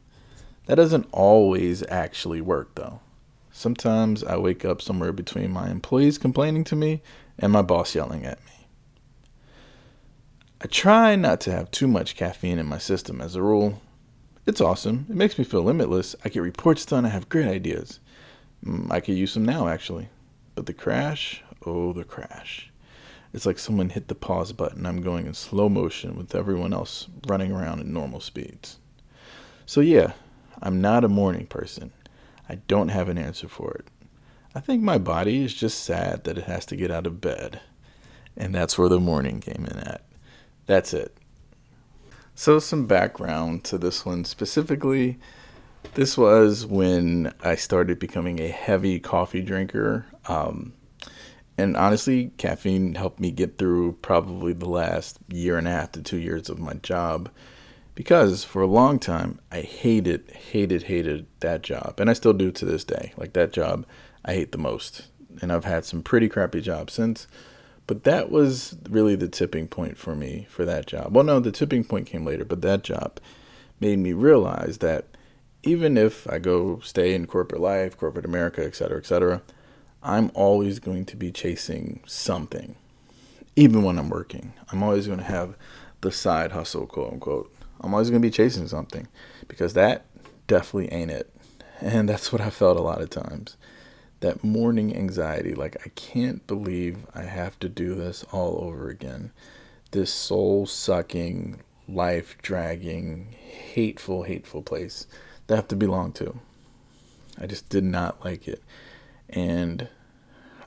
That 0.67 0.75
doesn't 0.75 1.09
always 1.11 1.83
actually 1.89 2.41
work, 2.41 2.75
though. 2.75 3.01
Sometimes 3.51 4.23
I 4.23 4.37
wake 4.37 4.63
up 4.63 4.81
somewhere 4.81 5.11
between 5.11 5.51
my 5.51 5.69
employees 5.69 6.17
complaining 6.17 6.63
to 6.65 6.75
me 6.75 7.01
and 7.37 7.51
my 7.51 7.61
boss 7.61 7.93
yelling 7.93 8.25
at 8.25 8.39
me. 8.45 8.67
I 10.61 10.67
try 10.67 11.15
not 11.15 11.41
to 11.41 11.51
have 11.51 11.71
too 11.71 11.87
much 11.87 12.15
caffeine 12.15 12.59
in 12.59 12.67
my 12.67 12.77
system 12.77 13.19
as 13.19 13.35
a 13.35 13.41
rule. 13.41 13.81
It's 14.45 14.61
awesome. 14.61 15.05
It 15.07 15.15
makes 15.15 15.37
me 15.37 15.43
feel 15.43 15.61
limitless. 15.61 16.15
I 16.25 16.29
get 16.29 16.41
reports 16.41 16.83
done. 16.85 17.05
I 17.05 17.09
have 17.09 17.29
great 17.29 17.47
ideas. 17.47 17.99
Mm, 18.65 18.91
I 18.91 18.99
could 18.99 19.15
use 19.15 19.31
some 19.31 19.45
now, 19.45 19.67
actually. 19.67 20.09
But 20.55 20.65
the 20.65 20.73
crash, 20.73 21.43
oh, 21.65 21.93
the 21.93 22.03
crash. 22.03 22.71
It's 23.33 23.45
like 23.45 23.59
someone 23.59 23.89
hit 23.89 24.07
the 24.07 24.15
pause 24.15 24.51
button. 24.51 24.85
I'm 24.85 25.01
going 25.01 25.27
in 25.27 25.35
slow 25.35 25.69
motion 25.69 26.15
with 26.15 26.33
everyone 26.33 26.73
else 26.73 27.07
running 27.27 27.51
around 27.51 27.79
at 27.79 27.85
normal 27.85 28.19
speeds. 28.19 28.79
So, 29.65 29.79
yeah, 29.79 30.13
I'm 30.61 30.81
not 30.81 31.03
a 31.03 31.09
morning 31.09 31.45
person. 31.45 31.91
I 32.49 32.55
don't 32.55 32.89
have 32.89 33.09
an 33.09 33.19
answer 33.19 33.47
for 33.47 33.71
it. 33.75 33.87
I 34.55 34.59
think 34.59 34.81
my 34.81 34.97
body 34.97 35.43
is 35.45 35.53
just 35.53 35.83
sad 35.83 36.23
that 36.23 36.37
it 36.37 36.45
has 36.45 36.65
to 36.65 36.75
get 36.75 36.91
out 36.91 37.07
of 37.07 37.21
bed. 37.21 37.61
And 38.35 38.53
that's 38.55 38.77
where 38.77 38.89
the 38.89 38.99
morning 38.99 39.39
came 39.39 39.65
in 39.69 39.77
at. 39.77 40.03
That's 40.65 40.93
it. 40.93 41.15
So, 42.35 42.59
some 42.59 42.87
background 42.87 43.63
to 43.65 43.77
this 43.77 44.05
one 44.05 44.25
specifically. 44.25 45.19
This 45.93 46.17
was 46.17 46.65
when 46.65 47.33
I 47.43 47.55
started 47.55 47.99
becoming 47.99 48.39
a 48.39 48.47
heavy 48.47 48.99
coffee 48.99 49.41
drinker. 49.41 50.05
Um, 50.27 50.73
and 51.57 51.75
honestly, 51.75 52.31
caffeine 52.37 52.95
helped 52.95 53.19
me 53.19 53.31
get 53.31 53.57
through 53.57 53.93
probably 54.01 54.53
the 54.53 54.69
last 54.69 55.17
year 55.27 55.57
and 55.57 55.67
a 55.67 55.71
half 55.71 55.91
to 55.93 56.01
two 56.01 56.17
years 56.17 56.49
of 56.49 56.59
my 56.59 56.73
job 56.75 57.29
because 57.93 58.43
for 58.43 58.61
a 58.61 58.67
long 58.67 58.99
time 58.99 59.39
I 59.51 59.61
hated, 59.61 60.31
hated, 60.31 60.83
hated 60.83 61.27
that 61.41 61.61
job. 61.61 61.99
And 61.99 62.09
I 62.09 62.13
still 62.13 62.33
do 62.33 62.51
to 62.51 62.65
this 62.65 62.83
day. 62.83 63.13
Like 63.17 63.33
that 63.33 63.53
job 63.53 63.85
I 64.23 64.33
hate 64.33 64.51
the 64.51 64.57
most. 64.57 65.07
And 65.41 65.51
I've 65.51 65.65
had 65.65 65.85
some 65.85 66.01
pretty 66.01 66.29
crappy 66.29 66.61
jobs 66.61 66.93
since. 66.93 67.27
But 67.87 68.03
that 68.03 68.31
was 68.31 68.77
really 68.89 69.15
the 69.15 69.27
tipping 69.27 69.67
point 69.67 69.97
for 69.97 70.15
me 70.15 70.47
for 70.49 70.65
that 70.65 70.85
job. 70.85 71.15
Well, 71.15 71.23
no, 71.23 71.39
the 71.39 71.51
tipping 71.51 71.83
point 71.83 72.07
came 72.07 72.25
later, 72.25 72.45
but 72.45 72.61
that 72.61 72.83
job 72.83 73.19
made 73.79 73.99
me 73.99 74.13
realize 74.13 74.77
that 74.77 75.05
even 75.63 75.97
if 75.97 76.29
I 76.29 76.39
go 76.39 76.79
stay 76.79 77.13
in 77.13 77.27
corporate 77.27 77.61
life, 77.61 77.97
corporate 77.97 78.25
America, 78.25 78.65
et 78.65 78.75
cetera, 78.75 78.97
et 78.97 79.05
cetera, 79.05 79.41
I'm 80.03 80.31
always 80.33 80.79
going 80.79 81.05
to 81.05 81.15
be 81.15 81.31
chasing 81.31 82.01
something. 82.07 82.75
Even 83.55 83.83
when 83.83 83.99
I'm 83.99 84.09
working, 84.09 84.53
I'm 84.71 84.81
always 84.81 85.07
going 85.07 85.19
to 85.19 85.25
have 85.25 85.55
the 86.01 86.11
side 86.11 86.51
hustle, 86.51 86.87
quote 86.87 87.13
unquote. 87.13 87.53
I'm 87.81 87.93
always 87.93 88.09
going 88.09 88.21
to 88.21 88.27
be 88.27 88.31
chasing 88.31 88.67
something 88.67 89.07
because 89.47 89.73
that 89.73 90.05
definitely 90.47 90.91
ain't 90.91 91.11
it. 91.11 91.33
And 91.79 92.07
that's 92.09 92.31
what 92.31 92.41
I 92.41 92.49
felt 92.49 92.77
a 92.77 92.81
lot 92.81 93.01
of 93.01 93.09
times. 93.09 93.57
That 94.21 94.43
morning 94.43 94.95
anxiety, 94.95 95.53
like 95.53 95.77
I 95.85 95.89
can't 95.89 96.45
believe 96.47 97.05
I 97.13 97.23
have 97.23 97.59
to 97.59 97.69
do 97.69 97.95
this 97.95 98.23
all 98.31 98.63
over 98.63 98.89
again. 98.89 99.31
This 99.91 100.13
soul 100.13 100.65
sucking, 100.65 101.61
life 101.87 102.37
dragging, 102.41 103.35
hateful, 103.37 104.23
hateful 104.23 104.61
place 104.61 105.07
that 105.47 105.55
I 105.55 105.57
have 105.57 105.67
to 105.69 105.75
belong 105.75 106.13
to. 106.13 106.39
I 107.39 107.47
just 107.47 107.69
did 107.69 107.83
not 107.83 108.23
like 108.23 108.47
it. 108.47 108.61
And 109.29 109.87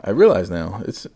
I 0.03 0.11
realize 0.11 0.51
now 0.51 0.83
it's 0.87 1.07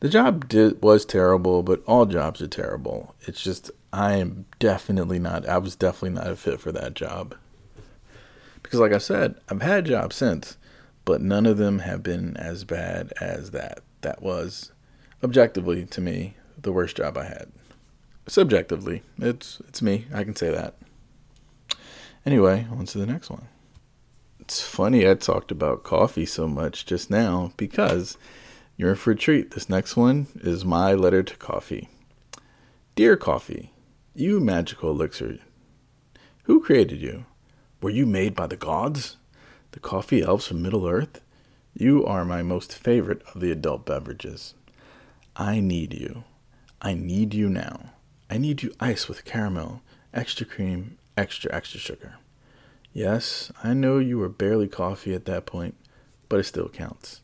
the 0.00 0.08
job 0.08 0.48
did, 0.48 0.82
was 0.82 1.04
terrible, 1.04 1.62
but 1.62 1.82
all 1.86 2.06
jobs 2.06 2.42
are 2.42 2.48
terrible. 2.48 3.14
It's 3.22 3.42
just 3.42 3.70
I 3.92 4.14
am 4.14 4.46
definitely 4.58 5.18
not. 5.18 5.48
I 5.48 5.58
was 5.58 5.76
definitely 5.76 6.10
not 6.10 6.30
a 6.30 6.36
fit 6.36 6.60
for 6.60 6.72
that 6.72 6.94
job 6.94 7.34
because, 8.62 8.80
like 8.80 8.92
I 8.92 8.98
said, 8.98 9.34
I've 9.48 9.62
had 9.62 9.84
jobs 9.84 10.16
since, 10.16 10.56
but 11.10 11.20
none 11.20 11.44
of 11.44 11.56
them 11.56 11.80
have 11.80 12.04
been 12.04 12.36
as 12.36 12.62
bad 12.62 13.12
as 13.20 13.50
that. 13.50 13.80
That 14.02 14.22
was 14.22 14.70
objectively 15.24 15.84
to 15.86 16.00
me 16.00 16.36
the 16.56 16.70
worst 16.70 16.98
job 16.98 17.18
I 17.18 17.24
had. 17.24 17.50
Subjectively, 18.28 19.02
it's 19.18 19.60
it's 19.66 19.82
me. 19.82 20.06
I 20.14 20.22
can 20.22 20.36
say 20.36 20.52
that. 20.52 20.76
Anyway, 22.24 22.68
on 22.70 22.86
to 22.86 22.98
the 22.98 23.06
next 23.06 23.28
one. 23.28 23.48
It's 24.38 24.62
funny 24.62 25.10
I 25.10 25.14
talked 25.14 25.50
about 25.50 25.82
coffee 25.82 26.26
so 26.26 26.46
much 26.46 26.86
just 26.86 27.10
now 27.10 27.54
because 27.56 28.16
you're 28.76 28.90
in 28.90 28.94
for 28.94 29.10
a 29.10 29.16
treat. 29.16 29.50
This 29.50 29.68
next 29.68 29.96
one 29.96 30.28
is 30.36 30.64
my 30.64 30.94
letter 30.94 31.24
to 31.24 31.36
coffee. 31.38 31.88
Dear 32.94 33.16
Coffee, 33.16 33.72
you 34.14 34.38
magical 34.38 34.90
elixir, 34.92 35.38
who 36.44 36.62
created 36.62 37.00
you? 37.00 37.24
Were 37.82 37.90
you 37.90 38.06
made 38.06 38.36
by 38.36 38.46
the 38.46 38.56
gods? 38.56 39.16
The 39.72 39.80
coffee 39.80 40.22
elves 40.22 40.48
from 40.48 40.62
Middle 40.62 40.88
Earth? 40.88 41.20
You 41.74 42.04
are 42.04 42.24
my 42.24 42.42
most 42.42 42.74
favorite 42.74 43.22
of 43.34 43.40
the 43.40 43.52
adult 43.52 43.86
beverages. 43.86 44.54
I 45.36 45.60
need 45.60 45.94
you. 45.94 46.24
I 46.82 46.94
need 46.94 47.34
you 47.34 47.48
now. 47.48 47.92
I 48.28 48.38
need 48.38 48.62
you 48.62 48.72
ice 48.80 49.08
with 49.08 49.24
caramel, 49.24 49.82
extra 50.12 50.44
cream, 50.44 50.98
extra, 51.16 51.54
extra 51.54 51.78
sugar. 51.78 52.16
Yes, 52.92 53.52
I 53.62 53.74
know 53.74 53.98
you 53.98 54.18
were 54.18 54.28
barely 54.28 54.66
coffee 54.66 55.14
at 55.14 55.24
that 55.26 55.46
point, 55.46 55.76
but 56.28 56.40
it 56.40 56.44
still 56.44 56.68
counts. 56.68 57.20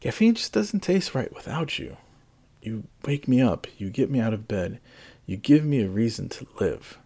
Caffeine 0.00 0.34
just 0.34 0.54
doesn't 0.54 0.80
taste 0.80 1.14
right 1.14 1.32
without 1.34 1.78
you. 1.78 1.98
You 2.62 2.84
wake 3.04 3.28
me 3.28 3.42
up, 3.42 3.66
you 3.76 3.90
get 3.90 4.10
me 4.10 4.20
out 4.20 4.32
of 4.32 4.48
bed, 4.48 4.80
you 5.26 5.36
give 5.36 5.64
me 5.64 5.82
a 5.82 5.88
reason 5.88 6.30
to 6.30 6.46
live. 6.58 6.98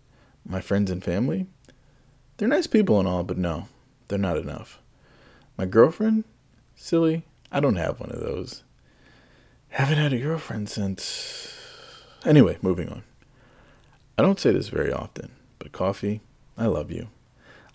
My 0.47 0.61
friends 0.61 0.93
and 0.93 1.03
family? 1.03 1.47
They're 2.37 2.49
nice 2.49 2.69
people 2.69 2.99
and 2.99 3.09
all, 3.09 3.25
but 3.25 3.39
no, 3.39 3.69
they're 4.09 4.19
not 4.19 4.37
enough. 4.37 4.81
My 5.57 5.67
girlfriend? 5.67 6.25
Silly, 6.77 7.25
I 7.51 7.61
don't 7.61 7.77
have 7.77 8.01
one 8.01 8.11
of 8.11 8.21
those. 8.21 8.63
Haven't 9.71 9.99
had 9.99 10.13
a 10.13 10.19
girlfriend 10.19 10.69
since. 10.69 11.53
Anyway, 12.25 12.59
moving 12.63 12.89
on. 12.89 13.03
I 14.17 14.23
don't 14.23 14.39
say 14.39 14.53
this 14.53 14.69
very 14.69 14.93
often, 14.93 15.33
but 15.59 15.73
coffee, 15.73 16.21
I 16.57 16.67
love 16.67 16.91
you. 16.91 17.09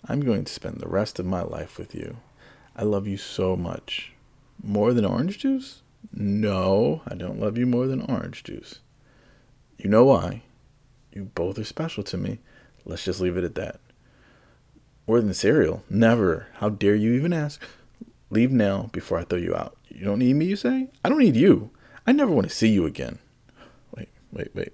I'm 0.08 0.20
going 0.20 0.44
to 0.44 0.52
spend 0.52 0.78
the 0.80 0.88
rest 0.88 1.18
of 1.18 1.26
my 1.26 1.42
life 1.42 1.78
with 1.78 1.94
you. 1.94 2.18
I 2.74 2.84
love 2.84 3.06
you 3.06 3.16
so 3.16 3.56
much. 3.56 4.12
More 4.62 4.94
than 4.94 5.04
orange 5.04 5.38
juice? 5.38 5.82
No, 6.12 7.02
I 7.06 7.14
don't 7.14 7.38
love 7.38 7.58
you 7.58 7.66
more 7.66 7.86
than 7.86 8.00
orange 8.00 8.42
juice. 8.42 8.80
You 9.76 9.90
know 9.90 10.04
why. 10.04 10.42
You 11.12 11.24
both 11.34 11.58
are 11.58 11.64
special 11.64 12.02
to 12.04 12.16
me. 12.16 12.38
Let's 12.84 13.04
just 13.04 13.20
leave 13.20 13.36
it 13.36 13.44
at 13.44 13.54
that. 13.56 13.80
More 15.10 15.20
than 15.20 15.34
cereal? 15.34 15.82
Never. 15.90 16.46
How 16.58 16.68
dare 16.68 16.94
you 16.94 17.14
even 17.14 17.32
ask? 17.32 17.60
Leave 18.30 18.52
now 18.52 18.90
before 18.92 19.18
I 19.18 19.24
throw 19.24 19.40
you 19.40 19.56
out. 19.56 19.76
You 19.88 20.04
don't 20.04 20.20
need 20.20 20.36
me, 20.36 20.44
you 20.44 20.54
say? 20.54 20.86
I 21.04 21.08
don't 21.08 21.18
need 21.18 21.34
you. 21.34 21.70
I 22.06 22.12
never 22.12 22.30
want 22.30 22.48
to 22.48 22.54
see 22.54 22.68
you 22.68 22.86
again. 22.86 23.18
Wait, 23.92 24.08
wait, 24.30 24.54
wait. 24.54 24.72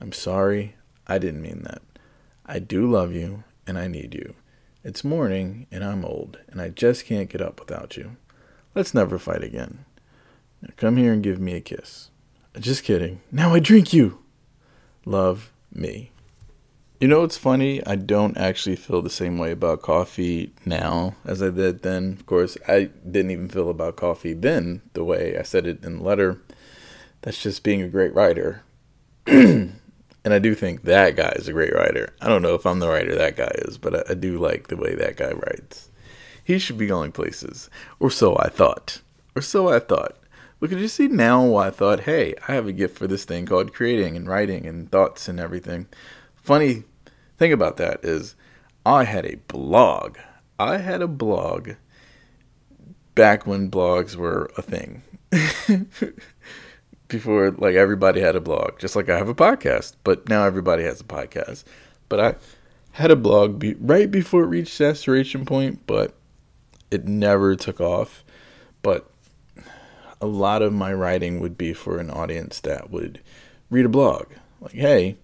I'm 0.00 0.10
sorry. 0.10 0.74
I 1.06 1.18
didn't 1.18 1.42
mean 1.42 1.62
that. 1.62 1.80
I 2.44 2.58
do 2.58 2.90
love 2.90 3.12
you, 3.12 3.44
and 3.68 3.78
I 3.78 3.86
need 3.86 4.14
you. 4.14 4.34
It's 4.82 5.04
morning, 5.04 5.68
and 5.70 5.84
I'm 5.84 6.04
old, 6.04 6.40
and 6.48 6.60
I 6.60 6.70
just 6.70 7.06
can't 7.06 7.30
get 7.30 7.40
up 7.40 7.60
without 7.60 7.96
you. 7.96 8.16
Let's 8.74 8.94
never 8.94 9.16
fight 9.16 9.44
again. 9.44 9.84
Now 10.60 10.70
come 10.76 10.96
here 10.96 11.12
and 11.12 11.22
give 11.22 11.38
me 11.38 11.54
a 11.54 11.60
kiss. 11.60 12.10
Just 12.58 12.82
kidding. 12.82 13.20
Now 13.30 13.54
I 13.54 13.60
drink 13.60 13.92
you. 13.92 14.24
Love 15.04 15.52
me. 15.72 16.10
You 16.98 17.08
know 17.08 17.20
what's 17.20 17.36
funny? 17.36 17.84
I 17.86 17.96
don't 17.96 18.38
actually 18.38 18.76
feel 18.76 19.02
the 19.02 19.10
same 19.10 19.36
way 19.36 19.50
about 19.50 19.82
coffee 19.82 20.54
now 20.64 21.14
as 21.26 21.42
I 21.42 21.50
did 21.50 21.82
then. 21.82 22.16
Of 22.18 22.24
course, 22.24 22.56
I 22.66 22.88
didn't 23.08 23.32
even 23.32 23.50
feel 23.50 23.68
about 23.68 23.96
coffee 23.96 24.32
then 24.32 24.80
the 24.94 25.04
way 25.04 25.36
I 25.38 25.42
said 25.42 25.66
it 25.66 25.84
in 25.84 25.98
the 25.98 26.02
letter. 26.02 26.40
That's 27.20 27.42
just 27.42 27.62
being 27.62 27.82
a 27.82 27.88
great 27.88 28.14
writer. 28.14 28.62
and 29.26 29.78
I 30.24 30.38
do 30.38 30.54
think 30.54 30.84
that 30.84 31.16
guy 31.16 31.34
is 31.36 31.48
a 31.48 31.52
great 31.52 31.74
writer. 31.74 32.14
I 32.22 32.28
don't 32.28 32.40
know 32.40 32.54
if 32.54 32.64
I'm 32.64 32.78
the 32.78 32.88
writer 32.88 33.14
that 33.14 33.36
guy 33.36 33.52
is, 33.56 33.76
but 33.76 33.94
I, 33.94 34.12
I 34.12 34.14
do 34.14 34.38
like 34.38 34.68
the 34.68 34.78
way 34.78 34.94
that 34.94 35.18
guy 35.18 35.32
writes. 35.32 35.90
He 36.42 36.58
should 36.58 36.78
be 36.78 36.86
going 36.86 37.12
places. 37.12 37.68
Or 38.00 38.10
so 38.10 38.38
I 38.38 38.48
thought. 38.48 39.02
Or 39.34 39.42
so 39.42 39.68
I 39.68 39.80
thought. 39.80 40.16
But 40.60 40.70
could 40.70 40.80
you 40.80 40.88
see 40.88 41.08
now 41.08 41.44
why 41.44 41.66
I 41.66 41.70
thought, 41.70 42.00
hey, 42.00 42.34
I 42.48 42.54
have 42.54 42.66
a 42.66 42.72
gift 42.72 42.96
for 42.96 43.06
this 43.06 43.26
thing 43.26 43.44
called 43.44 43.74
creating 43.74 44.16
and 44.16 44.26
writing 44.26 44.64
and 44.64 44.90
thoughts 44.90 45.28
and 45.28 45.38
everything. 45.38 45.88
Funny 46.46 46.84
thing 47.38 47.52
about 47.52 47.76
that 47.78 48.04
is 48.04 48.36
I 48.84 49.02
had 49.02 49.26
a 49.26 49.34
blog. 49.48 50.16
I 50.60 50.76
had 50.76 51.02
a 51.02 51.08
blog 51.08 51.70
back 53.16 53.48
when 53.48 53.68
blogs 53.68 54.14
were 54.14 54.48
a 54.56 54.62
thing. 54.62 55.02
Before 57.08 57.50
like 57.50 57.74
everybody 57.74 58.20
had 58.20 58.36
a 58.36 58.40
blog, 58.40 58.78
just 58.78 58.94
like 58.94 59.08
I 59.08 59.18
have 59.18 59.28
a 59.28 59.34
podcast, 59.34 59.94
but 60.04 60.28
now 60.28 60.44
everybody 60.44 60.84
has 60.84 61.00
a 61.00 61.04
podcast. 61.04 61.64
But 62.08 62.20
I 62.20 62.34
had 62.92 63.10
a 63.10 63.16
blog 63.16 63.58
be, 63.58 63.74
right 63.80 64.08
before 64.08 64.44
it 64.44 64.46
reached 64.46 64.76
saturation 64.76 65.46
point, 65.46 65.80
but 65.88 66.14
it 66.92 67.08
never 67.08 67.56
took 67.56 67.80
off. 67.80 68.24
But 68.82 69.10
a 70.20 70.26
lot 70.26 70.62
of 70.62 70.72
my 70.72 70.92
writing 70.92 71.40
would 71.40 71.58
be 71.58 71.72
for 71.72 71.98
an 71.98 72.08
audience 72.08 72.60
that 72.60 72.88
would 72.92 73.20
read 73.68 73.86
a 73.86 73.88
blog. 73.88 74.26
Like, 74.60 74.74
hey, 74.74 75.16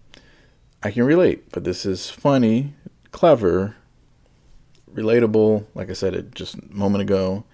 I 0.82 0.90
can 0.90 1.04
relate, 1.04 1.52
but 1.52 1.64
this 1.64 1.86
is 1.86 2.10
funny, 2.10 2.74
clever, 3.12 3.76
relatable, 4.92 5.66
like 5.74 5.90
I 5.90 5.92
said 5.92 6.14
it 6.14 6.34
just 6.34 6.56
a 6.56 6.62
moment 6.70 7.02
ago, 7.02 7.44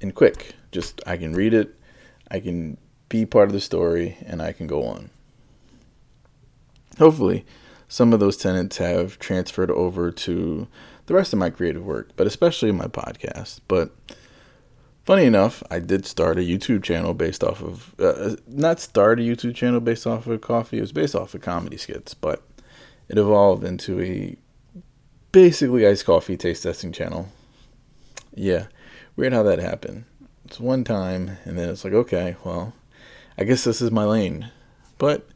and 0.00 0.14
quick. 0.14 0.54
Just 0.72 1.00
I 1.06 1.16
can 1.16 1.34
read 1.34 1.54
it, 1.54 1.74
I 2.30 2.40
can 2.40 2.76
be 3.08 3.24
part 3.24 3.48
of 3.48 3.52
the 3.52 3.60
story, 3.60 4.16
and 4.26 4.42
I 4.42 4.52
can 4.52 4.66
go 4.66 4.84
on. 4.84 5.10
Hopefully, 6.98 7.46
some 7.86 8.12
of 8.12 8.20
those 8.20 8.36
tenants 8.36 8.78
have 8.78 9.18
transferred 9.18 9.70
over 9.70 10.10
to 10.10 10.66
the 11.06 11.14
rest 11.14 11.32
of 11.32 11.38
my 11.38 11.50
creative 11.50 11.84
work, 11.84 12.10
but 12.16 12.26
especially 12.26 12.72
my 12.72 12.86
podcast. 12.86 13.60
But 13.68 13.94
funny 15.04 15.24
enough, 15.24 15.62
I 15.70 15.78
did 15.78 16.04
start 16.04 16.38
a 16.38 16.42
YouTube 16.42 16.82
channel 16.82 17.14
based 17.14 17.44
off 17.44 17.62
of 17.62 17.94
uh, 18.00 18.36
not 18.46 18.80
start 18.80 19.20
a 19.20 19.22
YouTube 19.22 19.54
channel 19.54 19.80
based 19.80 20.06
off 20.06 20.26
of 20.26 20.40
coffee. 20.40 20.78
It 20.78 20.82
was 20.82 20.92
based 20.92 21.14
off 21.14 21.34
of 21.34 21.40
comedy 21.40 21.78
skits, 21.78 22.14
but 22.14 22.42
it 23.08 23.18
evolved 23.18 23.64
into 23.64 24.00
a 24.00 24.36
basically 25.32 25.86
iced 25.86 26.04
coffee 26.06 26.36
taste 26.36 26.62
testing 26.62 26.92
channel. 26.92 27.28
Yeah, 28.34 28.66
weird 29.16 29.32
how 29.32 29.42
that 29.44 29.58
happened. 29.58 30.04
It's 30.44 30.60
one 30.60 30.84
time, 30.84 31.38
and 31.44 31.58
then 31.58 31.68
it's 31.68 31.84
like, 31.84 31.92
okay, 31.92 32.36
well, 32.44 32.72
I 33.36 33.44
guess 33.44 33.64
this 33.64 33.82
is 33.82 33.90
my 33.90 34.04
lane. 34.04 34.50
But 34.96 35.28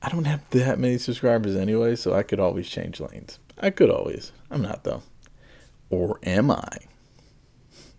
I 0.00 0.08
don't 0.08 0.24
have 0.24 0.48
that 0.50 0.78
many 0.78 0.98
subscribers 0.98 1.54
anyway, 1.54 1.96
so 1.96 2.14
I 2.14 2.22
could 2.22 2.40
always 2.40 2.68
change 2.68 3.00
lanes. 3.00 3.38
I 3.58 3.70
could 3.70 3.90
always. 3.90 4.32
I'm 4.50 4.62
not 4.62 4.84
though. 4.84 5.02
Or 5.90 6.18
am 6.22 6.50
I? 6.50 6.78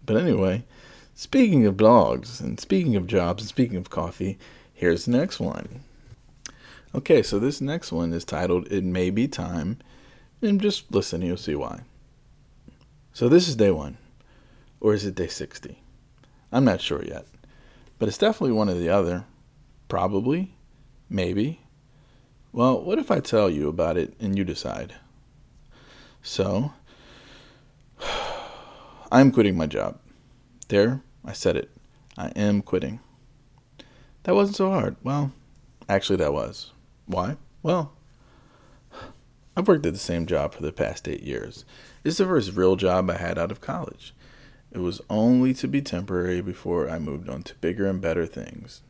But 0.05 0.17
anyway, 0.17 0.65
speaking 1.13 1.65
of 1.65 1.77
blogs 1.77 2.41
and 2.41 2.59
speaking 2.59 2.95
of 2.95 3.07
jobs 3.07 3.43
and 3.43 3.49
speaking 3.49 3.77
of 3.77 3.89
coffee, 3.89 4.37
here's 4.73 5.05
the 5.05 5.11
next 5.11 5.39
one. 5.39 5.83
Okay, 6.95 7.23
so 7.23 7.39
this 7.39 7.59
next 7.59 7.91
one 7.91 8.13
is 8.13 8.23
titled 8.23 8.71
It 8.71 8.83
May 8.83 9.09
Be 9.09 9.27
Time, 9.27 9.79
and 10.43 10.61
just 10.61 10.93
listen, 10.93 11.23
you'll 11.23 11.37
see 11.37 11.55
why. 11.55 11.81
So 13.13 13.27
this 13.27 13.47
is 13.47 13.55
day 13.55 13.71
one, 13.71 13.97
or 14.79 14.93
is 14.93 15.03
it 15.03 15.15
day 15.15 15.25
60? 15.25 15.81
I'm 16.51 16.65
not 16.65 16.81
sure 16.81 17.03
yet. 17.03 17.25
But 17.97 18.09
it's 18.09 18.17
definitely 18.19 18.51
one 18.51 18.69
or 18.69 18.75
the 18.75 18.89
other. 18.89 19.25
Probably. 19.87 20.53
Maybe. 21.09 21.61
Well, 22.51 22.79
what 22.83 22.99
if 22.99 23.09
I 23.09 23.21
tell 23.21 23.49
you 23.49 23.69
about 23.69 23.97
it 23.97 24.13
and 24.19 24.37
you 24.37 24.43
decide? 24.43 24.93
So, 26.21 26.73
I'm 29.11 29.31
quitting 29.31 29.57
my 29.57 29.65
job. 29.65 29.97
There, 30.67 31.01
I 31.25 31.33
said 31.33 31.57
it. 31.57 31.71
I 32.19 32.27
am 32.35 32.61
quitting. 32.61 32.99
That 34.23 34.35
wasn't 34.35 34.57
so 34.57 34.69
hard. 34.69 34.95
Well, 35.01 35.31
actually, 35.89 36.17
that 36.17 36.33
was. 36.33 36.72
Why? 37.05 37.37
Well, 37.61 37.93
I've 39.55 39.67
worked 39.67 39.85
at 39.85 39.93
the 39.93 39.99
same 39.99 40.25
job 40.25 40.53
for 40.53 40.61
the 40.61 40.71
past 40.71 41.07
eight 41.07 41.23
years. 41.23 41.65
Is 42.03 42.17
the 42.17 42.25
first 42.25 42.53
real 42.53 42.75
job 42.75 43.09
I 43.09 43.17
had 43.17 43.37
out 43.37 43.51
of 43.51 43.61
college. 43.61 44.13
It 44.71 44.79
was 44.79 45.01
only 45.09 45.53
to 45.55 45.67
be 45.67 45.81
temporary 45.81 46.41
before 46.41 46.89
I 46.89 46.97
moved 46.97 47.29
on 47.29 47.43
to 47.43 47.55
bigger 47.55 47.87
and 47.87 48.01
better 48.01 48.25
things. 48.25 48.81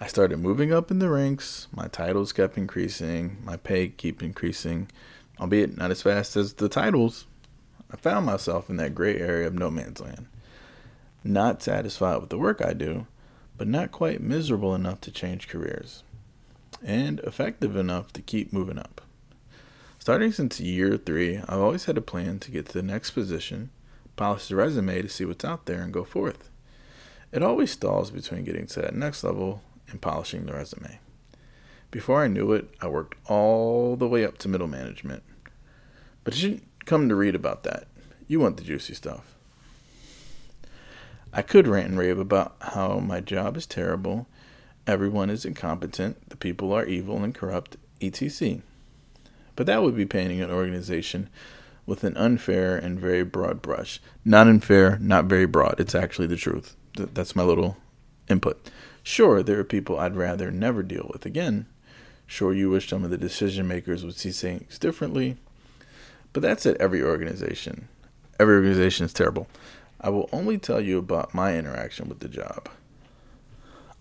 I 0.00 0.06
started 0.06 0.38
moving 0.38 0.72
up 0.72 0.90
in 0.90 0.98
the 0.98 1.10
ranks, 1.10 1.68
my 1.76 1.86
titles 1.88 2.32
kept 2.32 2.56
increasing, 2.56 3.36
my 3.44 3.56
pay 3.56 3.88
kept 3.88 4.22
increasing, 4.22 4.88
albeit 5.38 5.76
not 5.76 5.90
as 5.90 6.00
fast 6.00 6.36
as 6.36 6.54
the 6.54 6.70
titles. 6.70 7.26
I 7.92 7.96
found 7.96 8.24
myself 8.24 8.70
in 8.70 8.76
that 8.76 8.94
gray 8.94 9.18
area 9.18 9.46
of 9.46 9.52
no 9.52 9.70
man's 9.70 10.00
land. 10.00 10.26
Not 11.22 11.62
satisfied 11.62 12.22
with 12.22 12.30
the 12.30 12.38
work 12.38 12.62
I 12.64 12.72
do, 12.72 13.06
but 13.58 13.68
not 13.68 13.92
quite 13.92 14.22
miserable 14.22 14.74
enough 14.74 15.02
to 15.02 15.10
change 15.10 15.48
careers, 15.48 16.02
and 16.84 17.20
effective 17.20 17.76
enough 17.76 18.12
to 18.12 18.22
keep 18.22 18.52
moving 18.52 18.78
up. 18.78 19.00
Starting 19.98 20.32
since 20.32 20.60
year 20.60 20.96
three, 20.96 21.38
I've 21.38 21.60
always 21.60 21.84
had 21.84 21.98
a 21.98 22.02
plan 22.02 22.38
to 22.40 22.50
get 22.50 22.66
to 22.66 22.72
the 22.72 22.82
next 22.82 23.10
position, 23.10 23.70
polish 24.16 24.48
the 24.48 24.56
resume 24.56 25.02
to 25.02 25.08
see 25.08 25.24
what's 25.24 25.44
out 25.44 25.66
there, 25.66 25.82
and 25.82 25.92
go 25.92 26.04
forth. 26.04 26.48
It 27.32 27.42
always 27.42 27.70
stalls 27.70 28.10
between 28.10 28.44
getting 28.44 28.66
to 28.68 28.80
that 28.80 28.94
next 28.94 29.22
level 29.22 29.62
and 29.88 30.00
polishing 30.00 30.46
the 30.46 30.54
resume. 30.54 30.98
Before 31.90 32.22
I 32.22 32.28
knew 32.28 32.52
it, 32.52 32.70
I 32.80 32.88
worked 32.88 33.18
all 33.28 33.96
the 33.96 34.08
way 34.08 34.24
up 34.24 34.38
to 34.38 34.48
middle 34.48 34.68
management. 34.68 35.22
But 36.24 36.40
you 36.40 36.48
didn't 36.48 36.68
come 36.86 37.08
to 37.08 37.14
read 37.14 37.34
about 37.34 37.64
that. 37.64 37.86
You 38.26 38.40
want 38.40 38.56
the 38.56 38.64
juicy 38.64 38.94
stuff. 38.94 39.34
I 41.32 41.42
could 41.42 41.68
rant 41.68 41.90
and 41.90 41.98
rave 41.98 42.18
about 42.18 42.56
how 42.60 42.98
my 42.98 43.20
job 43.20 43.56
is 43.56 43.66
terrible, 43.66 44.26
everyone 44.86 45.30
is 45.30 45.44
incompetent, 45.44 46.28
the 46.30 46.36
people 46.36 46.72
are 46.72 46.84
evil 46.84 47.22
and 47.22 47.34
corrupt, 47.34 47.76
etc. 48.00 48.60
But 49.56 49.66
that 49.66 49.82
would 49.82 49.96
be 49.96 50.06
painting 50.06 50.40
an 50.40 50.50
organization 50.50 51.28
with 51.86 52.04
an 52.04 52.16
unfair 52.16 52.76
and 52.76 53.00
very 53.00 53.24
broad 53.24 53.60
brush. 53.60 54.00
Not 54.24 54.46
unfair, 54.46 54.98
not 55.00 55.24
very 55.24 55.46
broad. 55.46 55.80
It's 55.80 55.94
actually 55.94 56.28
the 56.28 56.36
truth. 56.36 56.76
That's 56.94 57.36
my 57.36 57.42
little 57.42 57.76
input. 58.28 58.70
Sure, 59.02 59.42
there 59.42 59.58
are 59.58 59.64
people 59.64 59.98
I'd 59.98 60.16
rather 60.16 60.50
never 60.50 60.82
deal 60.82 61.10
with 61.12 61.26
again. 61.26 61.66
Sure, 62.26 62.52
you 62.52 62.70
wish 62.70 62.88
some 62.88 63.02
of 63.02 63.10
the 63.10 63.18
decision 63.18 63.66
makers 63.66 64.04
would 64.04 64.16
see 64.16 64.30
things 64.30 64.78
differently. 64.78 65.36
But 66.32 66.42
that's 66.42 66.64
at 66.64 66.76
every 66.76 67.02
organization. 67.02 67.88
Every 68.38 68.54
organization 68.54 69.04
is 69.06 69.12
terrible. 69.12 69.48
I 70.00 70.10
will 70.10 70.28
only 70.32 70.58
tell 70.58 70.80
you 70.80 70.98
about 70.98 71.34
my 71.34 71.58
interaction 71.58 72.08
with 72.08 72.20
the 72.20 72.28
job. 72.28 72.68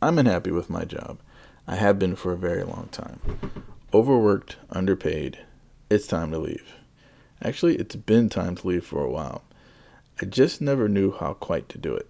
I'm 0.02 0.18
unhappy 0.18 0.52
with 0.52 0.70
my 0.70 0.86
job. 0.86 1.20
I 1.68 1.76
have 1.76 2.00
been 2.00 2.16
for 2.16 2.32
a 2.32 2.38
very 2.38 2.64
long 2.64 2.88
time. 2.92 3.20
Overworked, 3.94 4.56
underpaid. 4.70 5.40
It's 5.90 6.08
time 6.08 6.32
to 6.32 6.38
leave. 6.38 6.74
Actually, 7.42 7.76
it's 7.76 7.96
been 7.96 8.30
time 8.30 8.56
to 8.56 8.68
leave 8.68 8.86
for 8.86 9.04
a 9.04 9.10
while. 9.10 9.44
I 10.22 10.26
just 10.26 10.62
never 10.62 10.88
knew 10.88 11.12
how 11.12 11.34
quite 11.34 11.68
to 11.70 11.78
do 11.78 11.96
it. 11.96 12.10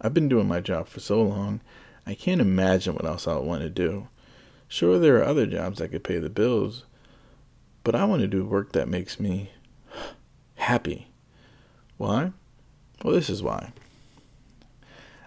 I've 0.00 0.14
been 0.14 0.28
doing 0.28 0.48
my 0.48 0.60
job 0.60 0.88
for 0.88 1.00
so 1.00 1.22
long, 1.22 1.60
I 2.08 2.14
can't 2.14 2.40
imagine 2.40 2.94
what 2.94 3.04
else 3.04 3.28
I 3.28 3.34
would 3.34 3.46
want 3.46 3.62
to 3.62 3.68
do. 3.68 4.08
Sure, 4.66 4.98
there 4.98 5.18
are 5.18 5.24
other 5.24 5.46
jobs 5.46 5.78
that 5.78 5.90
could 5.90 6.04
pay 6.04 6.18
the 6.18 6.30
bills, 6.30 6.84
but 7.84 7.94
I 7.94 8.06
want 8.06 8.22
to 8.22 8.28
do 8.28 8.44
work 8.44 8.72
that 8.72 8.88
makes 8.88 9.20
me 9.20 9.50
happy. 10.56 11.08
Why? 11.96 12.32
Well, 13.04 13.14
this 13.14 13.28
is 13.28 13.42
why. 13.42 13.72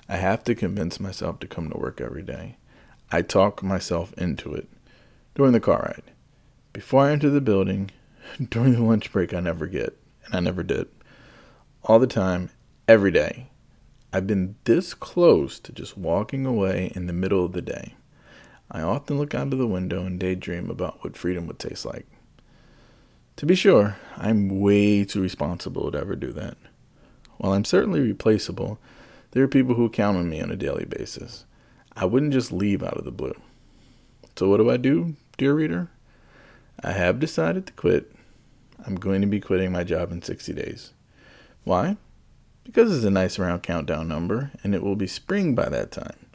I 0.10 0.18
have 0.18 0.44
to 0.46 0.56
convince 0.56 1.00
myself 1.00 1.40
to 1.40 1.48
come 1.48 1.70
to 1.70 1.78
work 1.78 2.02
every 2.02 2.24
day. 2.24 2.58
I 3.12 3.22
talk 3.22 3.64
myself 3.64 4.14
into 4.14 4.54
it 4.54 4.70
during 5.36 5.52
the 5.54 5.60
car 5.60 5.94
ride. 5.94 6.12
Before 6.74 7.06
I 7.06 7.12
enter 7.12 7.30
the 7.30 7.42
building, 7.42 7.92
during 8.50 8.74
the 8.74 8.82
lunch 8.82 9.12
break, 9.12 9.34
I 9.34 9.40
never 9.40 9.68
get, 9.68 9.98
and 10.26 10.36
I 10.36 10.40
never 10.40 10.64
did. 10.64 10.88
All 11.84 12.00
the 12.00 12.08
time, 12.08 12.50
every 12.88 13.12
day. 13.12 13.48
I've 14.14 14.28
been 14.28 14.56
this 14.66 14.94
close 14.94 15.60
to 15.60 15.72
just 15.72 15.98
walking 15.98 16.46
away 16.46 16.92
in 16.96 17.08
the 17.08 17.14
middle 17.14 17.46
of 17.46 17.54
the 17.54 17.62
day. 17.62 17.96
I 18.70 18.82
often 18.82 19.18
look 19.18 19.34
out 19.34 19.54
of 19.54 19.60
the 19.60 19.68
window 19.68 20.06
and 20.06 20.20
daydream 20.20 20.70
about 20.70 21.04
what 21.04 21.18
freedom 21.18 21.48
would 21.48 21.60
taste 21.60 21.86
like. 21.86 22.08
To 23.38 23.46
be 23.46 23.56
sure, 23.56 23.98
I'm 24.18 24.60
way 24.60 25.06
too 25.06 25.22
responsible 25.22 25.92
to 25.92 25.98
ever 25.98 26.16
do 26.16 26.32
that. 26.34 26.58
While 27.38 27.54
I'm 27.54 27.66
certainly 27.66 28.02
replaceable, 28.02 28.80
there 29.32 29.44
are 29.44 29.48
people 29.48 29.76
who 29.76 29.90
count 29.90 30.18
on 30.18 30.30
me 30.30 30.42
on 30.42 30.52
a 30.52 30.56
daily 30.56 30.86
basis. 30.86 31.46
I 31.96 32.06
wouldn't 32.06 32.34
just 32.34 32.52
leave 32.52 32.84
out 32.84 32.98
of 32.98 33.06
the 33.06 33.12
blue. 33.12 33.40
So, 34.36 34.50
what 34.50 34.58
do 34.58 34.70
I 34.70 34.78
do, 34.78 35.16
dear 35.38 35.54
reader? 35.54 35.90
I 36.84 36.94
have 36.94 37.20
decided 37.20 37.68
to 37.68 37.74
quit. 37.74 38.12
I'm 38.86 38.96
going 38.96 39.22
to 39.22 39.28
be 39.28 39.40
quitting 39.40 39.72
my 39.72 39.84
job 39.84 40.12
in 40.12 40.22
60 40.22 40.54
days. 40.54 40.94
Why? 41.64 41.98
Because 42.64 42.96
it's 42.96 43.06
a 43.06 43.12
nice 43.12 43.38
round 43.38 43.64
countdown 43.64 44.08
number, 44.08 44.52
and 44.64 44.74
it 44.74 44.84
will 44.84 44.96
be 44.96 45.08
spring 45.08 45.54
by 45.54 45.70
that 45.70 45.92
time. 45.92 46.26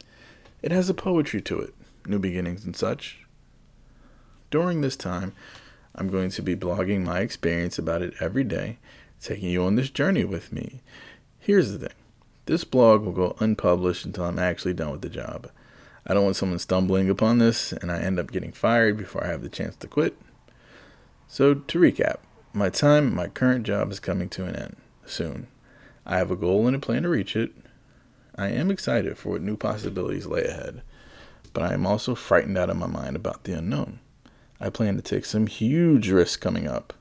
It 0.61 0.71
has 0.71 0.89
a 0.89 0.93
poetry 0.93 1.41
to 1.41 1.59
it, 1.59 1.73
new 2.05 2.19
beginnings 2.19 2.65
and 2.65 2.75
such. 2.75 3.25
During 4.49 4.81
this 4.81 4.95
time, 4.95 5.33
I'm 5.95 6.09
going 6.09 6.29
to 6.31 6.41
be 6.41 6.55
blogging 6.55 7.03
my 7.03 7.19
experience 7.19 7.77
about 7.77 8.01
it 8.01 8.13
every 8.19 8.43
day 8.43 8.77
taking 9.21 9.49
you 9.49 9.63
on 9.63 9.75
this 9.75 9.89
journey 9.89 10.23
with 10.23 10.53
me. 10.53 10.81
Here's 11.39 11.71
the 11.71 11.79
thing 11.79 11.96
this 12.47 12.63
blog 12.63 13.03
will 13.03 13.11
go 13.11 13.35
unpublished 13.39 14.05
until 14.05 14.25
I'm 14.25 14.39
actually 14.39 14.73
done 14.73 14.91
with 14.91 15.01
the 15.01 15.09
job. 15.09 15.49
I 16.05 16.13
don't 16.13 16.23
want 16.23 16.35
someone 16.35 16.59
stumbling 16.59 17.09
upon 17.09 17.37
this 17.37 17.71
and 17.73 17.91
I 17.91 17.99
end 17.99 18.19
up 18.19 18.31
getting 18.31 18.51
fired 18.51 18.97
before 18.97 19.23
I 19.23 19.27
have 19.27 19.41
the 19.41 19.49
chance 19.49 19.75
to 19.77 19.87
quit. 19.87 20.17
So, 21.27 21.53
to 21.53 21.79
recap, 21.79 22.17
my 22.53 22.69
time 22.69 23.13
my 23.13 23.27
current 23.27 23.65
job 23.65 23.91
is 23.91 23.99
coming 23.99 24.29
to 24.29 24.45
an 24.45 24.55
end 24.55 24.77
soon. 25.05 25.47
I 26.05 26.17
have 26.17 26.31
a 26.31 26.35
goal 26.35 26.65
and 26.67 26.75
a 26.75 26.79
plan 26.79 27.03
to 27.03 27.09
reach 27.09 27.35
it. 27.35 27.51
I 28.35 28.47
am 28.47 28.71
excited 28.71 29.17
for 29.17 29.29
what 29.29 29.41
new 29.41 29.57
possibilities 29.57 30.25
lay 30.25 30.45
ahead, 30.45 30.81
but 31.53 31.63
I 31.63 31.73
am 31.73 31.85
also 31.85 32.15
frightened 32.15 32.57
out 32.57 32.69
of 32.69 32.77
my 32.77 32.87
mind 32.87 33.15
about 33.15 33.43
the 33.43 33.53
unknown. 33.53 33.99
I 34.59 34.69
plan 34.69 34.95
to 34.95 35.01
take 35.01 35.25
some 35.25 35.47
huge 35.47 36.09
risks 36.09 36.37
coming 36.37 36.67
up 36.67 36.93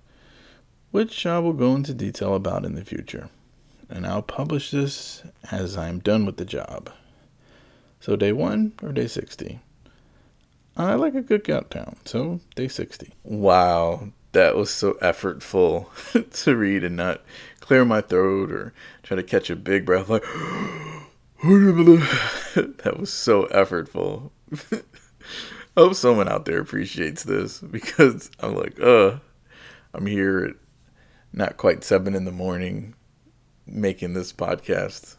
which 0.96 1.26
I 1.26 1.38
will 1.40 1.52
go 1.52 1.74
into 1.74 1.92
detail 1.92 2.34
about 2.34 2.64
in 2.64 2.74
the 2.74 2.82
future. 2.82 3.28
And 3.88 4.06
I'll 4.06 4.22
publish 4.22 4.70
this 4.70 5.22
as 5.50 5.76
I'm 5.76 6.00
done 6.00 6.26
with 6.26 6.36
the 6.36 6.44
job. 6.44 6.90
So, 8.00 8.16
day 8.16 8.32
one 8.32 8.72
or 8.82 8.92
day 8.92 9.06
60? 9.06 9.60
I 10.76 10.94
like 10.94 11.14
a 11.14 11.22
good 11.22 11.44
countdown, 11.44 11.96
so 12.04 12.40
day 12.54 12.68
60. 12.68 13.12
Wow, 13.24 14.10
that 14.32 14.56
was 14.56 14.70
so 14.70 14.94
effortful 14.94 15.86
to 16.44 16.56
read 16.56 16.84
and 16.84 16.96
not 16.96 17.22
clear 17.60 17.84
my 17.84 18.02
throat 18.02 18.52
or 18.52 18.74
try 19.02 19.16
to 19.16 19.22
catch 19.22 19.48
a 19.48 19.56
big 19.56 19.86
breath 19.86 20.10
like, 20.10 20.22
that 21.42 22.96
was 22.98 23.12
so 23.12 23.44
effortful. 23.46 24.30
I 25.76 25.80
hope 25.80 25.94
someone 25.94 26.28
out 26.28 26.44
there 26.44 26.60
appreciates 26.60 27.22
this 27.24 27.60
because 27.70 28.30
I'm 28.40 28.54
like, 28.54 28.78
uh, 28.80 29.18
I'm 29.94 30.06
here 30.06 30.44
at 30.44 30.56
not 31.32 31.56
quite 31.56 31.84
seven 31.84 32.14
in 32.14 32.24
the 32.24 32.32
morning 32.32 32.94
making 33.66 34.14
this 34.14 34.32
podcast, 34.32 35.16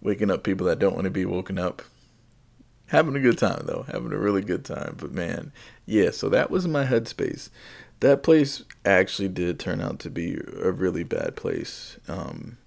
waking 0.00 0.30
up 0.30 0.42
people 0.42 0.66
that 0.66 0.78
don't 0.78 0.94
want 0.94 1.04
to 1.04 1.10
be 1.10 1.24
woken 1.24 1.58
up. 1.58 1.82
Having 2.86 3.16
a 3.16 3.20
good 3.20 3.38
time 3.38 3.62
though, 3.66 3.86
having 3.90 4.12
a 4.12 4.18
really 4.18 4.42
good 4.42 4.64
time. 4.64 4.96
But 4.98 5.12
man, 5.12 5.52
yeah, 5.86 6.10
so 6.10 6.28
that 6.28 6.50
was 6.50 6.68
my 6.68 6.84
headspace. 6.84 7.48
That 8.00 8.22
place 8.22 8.64
actually 8.84 9.28
did 9.28 9.58
turn 9.58 9.80
out 9.80 9.98
to 10.00 10.10
be 10.10 10.38
a 10.62 10.72
really 10.72 11.04
bad 11.04 11.36
place. 11.36 11.98
Um, 12.08 12.58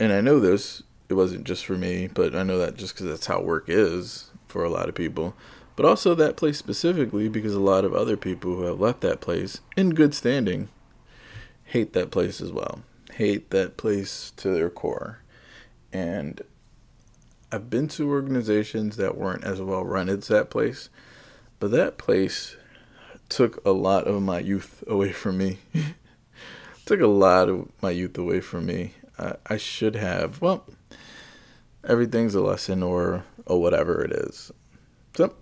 and 0.00 0.12
I 0.12 0.20
know 0.20 0.40
this, 0.40 0.82
it 1.08 1.14
wasn't 1.14 1.44
just 1.44 1.64
for 1.64 1.74
me, 1.76 2.08
but 2.08 2.34
I 2.34 2.42
know 2.42 2.58
that 2.58 2.76
just 2.76 2.94
because 2.94 3.06
that's 3.06 3.26
how 3.26 3.40
work 3.40 3.66
is 3.68 4.30
for 4.48 4.64
a 4.64 4.70
lot 4.70 4.88
of 4.88 4.94
people. 4.94 5.34
But 5.76 5.86
also 5.86 6.14
that 6.14 6.36
place 6.36 6.56
specifically 6.56 7.28
because 7.28 7.54
a 7.54 7.60
lot 7.60 7.84
of 7.84 7.92
other 7.92 8.16
people 8.16 8.56
who 8.56 8.62
have 8.62 8.80
left 8.80 9.02
that 9.02 9.20
place 9.20 9.60
in 9.76 9.90
good 9.90 10.14
standing 10.14 10.70
hate 11.64 11.92
that 11.92 12.10
place 12.10 12.40
as 12.40 12.50
well. 12.50 12.80
Hate 13.16 13.50
that 13.50 13.76
place 13.76 14.32
to 14.36 14.50
their 14.50 14.70
core. 14.70 15.20
And 15.92 16.42
I've 17.50 17.70
been 17.70 17.88
to 17.88 18.10
organizations 18.10 18.96
that 18.96 19.16
weren't 19.16 19.44
as 19.44 19.60
well 19.60 19.84
run 19.84 20.08
as 20.08 20.28
that 20.28 20.50
place, 20.50 20.90
but 21.58 21.70
that 21.70 21.96
place 21.96 22.56
took 23.28 23.64
a 23.64 23.70
lot 23.70 24.04
of 24.04 24.22
my 24.22 24.40
youth 24.40 24.84
away 24.86 25.12
from 25.12 25.38
me. 25.38 25.58
took 26.84 27.00
a 27.00 27.06
lot 27.06 27.48
of 27.48 27.70
my 27.80 27.90
youth 27.90 28.18
away 28.18 28.40
from 28.40 28.66
me. 28.66 28.92
I, 29.18 29.36
I 29.46 29.56
should 29.56 29.96
have, 29.96 30.42
well, 30.42 30.66
everything's 31.86 32.34
a 32.34 32.42
lesson 32.42 32.82
or 32.82 33.24
or 33.46 33.60
whatever 33.60 34.02
it 34.02 34.12
is. 34.12 34.52
So 35.16 35.34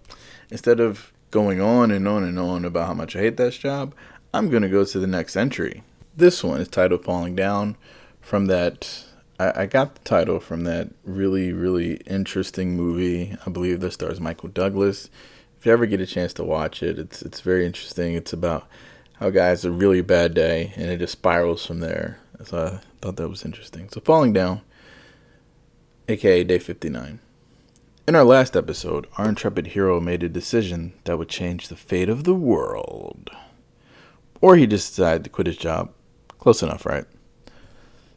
instead 0.50 0.78
of 0.78 1.12
going 1.30 1.60
on 1.60 1.90
and 1.90 2.06
on 2.06 2.22
and 2.22 2.38
on 2.38 2.64
about 2.64 2.86
how 2.86 2.94
much 2.94 3.16
I 3.16 3.20
hate 3.20 3.36
this 3.36 3.56
job, 3.56 3.94
I'm 4.32 4.50
gonna 4.50 4.68
go 4.68 4.84
to 4.84 4.98
the 5.00 5.06
next 5.06 5.36
entry. 5.36 5.82
This 6.16 6.44
one 6.44 6.60
is 6.60 6.68
titled 6.68 7.04
Falling 7.04 7.34
Down 7.34 7.76
from 8.20 8.46
that 8.46 9.04
I, 9.38 9.62
I 9.62 9.66
got 9.66 9.96
the 9.96 10.00
title 10.02 10.38
from 10.38 10.62
that 10.64 10.90
really, 11.04 11.52
really 11.52 11.94
interesting 12.06 12.76
movie. 12.76 13.36
I 13.44 13.50
believe 13.50 13.80
that 13.80 13.92
stars 13.92 14.20
Michael 14.20 14.48
Douglas. 14.48 15.10
If 15.58 15.66
you 15.66 15.72
ever 15.72 15.86
get 15.86 16.00
a 16.00 16.06
chance 16.06 16.32
to 16.34 16.44
watch 16.44 16.82
it, 16.82 16.98
it's 16.98 17.22
it's 17.22 17.40
very 17.40 17.66
interesting. 17.66 18.14
It's 18.14 18.32
about 18.32 18.68
how 19.14 19.30
guys 19.30 19.64
a 19.64 19.70
really 19.70 20.02
bad 20.02 20.34
day 20.34 20.72
and 20.76 20.90
it 20.90 20.98
just 20.98 21.12
spirals 21.12 21.66
from 21.66 21.80
there. 21.80 22.18
So 22.44 22.78
I 22.80 22.80
thought 23.00 23.16
that 23.16 23.28
was 23.28 23.44
interesting. 23.44 23.88
So 23.88 24.00
falling 24.00 24.32
down, 24.32 24.60
aka 26.08 26.44
day 26.44 26.58
fifty 26.58 26.90
nine. 26.90 27.20
In 28.06 28.14
our 28.14 28.24
last 28.24 28.54
episode, 28.54 29.06
our 29.16 29.28
intrepid 29.28 29.68
hero 29.68 29.98
made 29.98 30.22
a 30.22 30.28
decision 30.28 30.92
that 31.04 31.16
would 31.16 31.30
change 31.30 31.68
the 31.68 31.76
fate 31.76 32.10
of 32.10 32.24
the 32.24 32.34
world. 32.34 33.30
Or 34.42 34.56
he 34.56 34.66
just 34.66 34.94
decided 34.94 35.24
to 35.24 35.30
quit 35.30 35.46
his 35.46 35.56
job. 35.56 35.90
Close 36.44 36.62
enough, 36.62 36.84
right? 36.84 37.06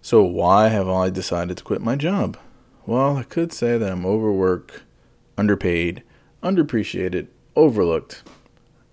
So, 0.02 0.22
why 0.22 0.68
have 0.68 0.90
I 0.90 1.10
decided 1.10 1.56
to 1.56 1.64
quit 1.64 1.82
my 1.82 1.96
job? 1.96 2.38
Well, 2.86 3.16
I 3.16 3.24
could 3.24 3.54
say 3.54 3.78
that 3.78 3.90
I'm 3.90 4.06
overworked, 4.06 4.82
underpaid, 5.38 6.04
underappreciated, 6.44 7.28
overlooked. 7.56 8.24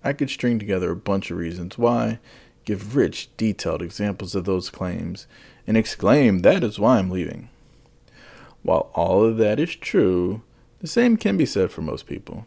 I 0.05 0.13
could 0.13 0.29
string 0.29 0.57
together 0.57 0.89
a 0.89 0.95
bunch 0.95 1.31
of 1.31 1.37
reasons 1.37 1.77
why, 1.77 2.19
give 2.63 2.95
rich, 2.95 3.27
detailed 3.35 3.81
examples 3.81 4.35
of 4.35 4.45
those 4.45 4.69
claims, 4.69 5.27
and 5.67 5.75
exclaim 5.75 6.39
that 6.39 6.63
is 6.63 6.79
why 6.79 6.97
I'm 6.97 7.11
leaving. 7.11 7.49
While 8.63 8.89
all 8.93 9.25
of 9.25 9.35
that 9.35 9.59
is 9.59 9.75
true, 9.75 10.43
the 10.79 10.87
same 10.87 11.17
can 11.17 11.35
be 11.35 11.45
said 11.45 11.71
for 11.71 11.81
most 11.81 12.07
people. 12.07 12.45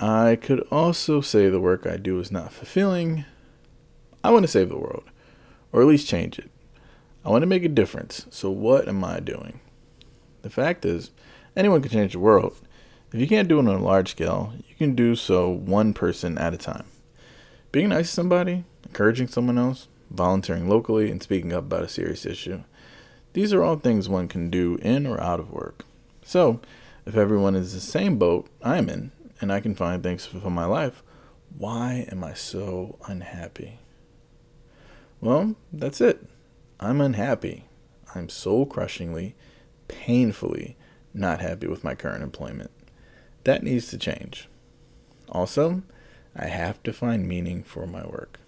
I 0.00 0.38
could 0.40 0.66
also 0.70 1.20
say 1.20 1.50
the 1.50 1.60
work 1.60 1.86
I 1.86 1.98
do 1.98 2.18
is 2.20 2.32
not 2.32 2.54
fulfilling. 2.54 3.26
I 4.24 4.30
want 4.30 4.44
to 4.44 4.48
save 4.48 4.70
the 4.70 4.78
world, 4.78 5.04
or 5.72 5.80
at 5.82 5.88
least 5.88 6.08
change 6.08 6.38
it. 6.38 6.50
I 7.24 7.30
want 7.30 7.42
to 7.42 7.46
make 7.46 7.64
a 7.64 7.68
difference. 7.68 8.26
So 8.30 8.50
what 8.50 8.88
am 8.88 9.04
I 9.04 9.20
doing? 9.20 9.60
The 10.42 10.50
fact 10.50 10.84
is, 10.84 11.10
anyone 11.56 11.82
can 11.82 11.90
change 11.90 12.12
the 12.12 12.18
world. 12.18 12.56
If 13.12 13.20
you 13.20 13.26
can't 13.26 13.48
do 13.48 13.58
it 13.58 13.66
on 13.66 13.74
a 13.74 13.82
large 13.82 14.12
scale, 14.12 14.52
you 14.68 14.74
can 14.76 14.94
do 14.94 15.16
so 15.16 15.48
one 15.48 15.94
person 15.94 16.38
at 16.38 16.54
a 16.54 16.58
time. 16.58 16.86
Being 17.72 17.90
nice 17.90 18.08
to 18.08 18.14
somebody, 18.14 18.64
encouraging 18.84 19.28
someone 19.28 19.58
else, 19.58 19.88
volunteering 20.10 20.68
locally, 20.68 21.10
and 21.10 21.22
speaking 21.22 21.52
up 21.52 21.64
about 21.64 21.84
a 21.84 21.88
serious 21.88 22.24
issue. 22.24 22.62
These 23.32 23.52
are 23.52 23.62
all 23.62 23.76
things 23.76 24.08
one 24.08 24.28
can 24.28 24.50
do 24.50 24.78
in 24.80 25.06
or 25.06 25.20
out 25.20 25.40
of 25.40 25.52
work. 25.52 25.84
So, 26.22 26.60
if 27.06 27.16
everyone 27.16 27.54
is 27.54 27.72
the 27.72 27.80
same 27.80 28.18
boat 28.18 28.48
I'm 28.62 28.88
in, 28.88 29.12
and 29.40 29.52
I 29.52 29.60
can 29.60 29.74
find 29.74 30.02
things 30.02 30.26
for 30.26 30.50
my 30.50 30.64
life, 30.64 31.02
why 31.56 32.06
am 32.10 32.24
I 32.24 32.34
so 32.34 32.98
unhappy? 33.06 33.78
Well, 35.20 35.56
that's 35.72 36.00
it. 36.00 36.24
I'm 36.78 37.00
unhappy. 37.00 37.64
I'm 38.14 38.28
soul 38.28 38.66
crushingly, 38.66 39.34
painfully 39.88 40.76
not 41.14 41.40
happy 41.40 41.66
with 41.66 41.84
my 41.84 41.94
current 41.94 42.22
employment. 42.22 42.70
That 43.44 43.62
needs 43.62 43.88
to 43.88 43.98
change. 43.98 44.48
Also, 45.28 45.82
I 46.36 46.46
have 46.46 46.82
to 46.84 46.92
find 46.92 47.26
meaning 47.26 47.62
for 47.62 47.86
my 47.86 48.06
work. 48.06 48.38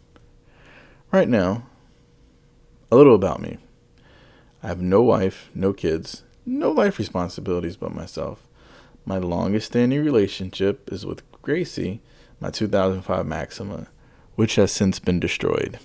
Right 1.10 1.28
now, 1.28 1.66
a 2.90 2.96
little 2.96 3.14
about 3.14 3.40
me. 3.40 3.58
I 4.62 4.68
have 4.68 4.80
no 4.80 5.02
wife, 5.02 5.50
no 5.54 5.72
kids, 5.72 6.22
no 6.46 6.70
life 6.70 6.98
responsibilities 6.98 7.76
but 7.76 7.94
myself. 7.94 8.46
My 9.04 9.18
longest 9.18 9.66
standing 9.66 10.04
relationship 10.04 10.92
is 10.92 11.06
with 11.06 11.22
Gracie, 11.42 12.00
my 12.38 12.50
2005 12.50 13.26
Maxima, 13.26 13.88
which 14.34 14.56
has 14.56 14.70
since 14.70 14.98
been 14.98 15.18
destroyed. 15.18 15.78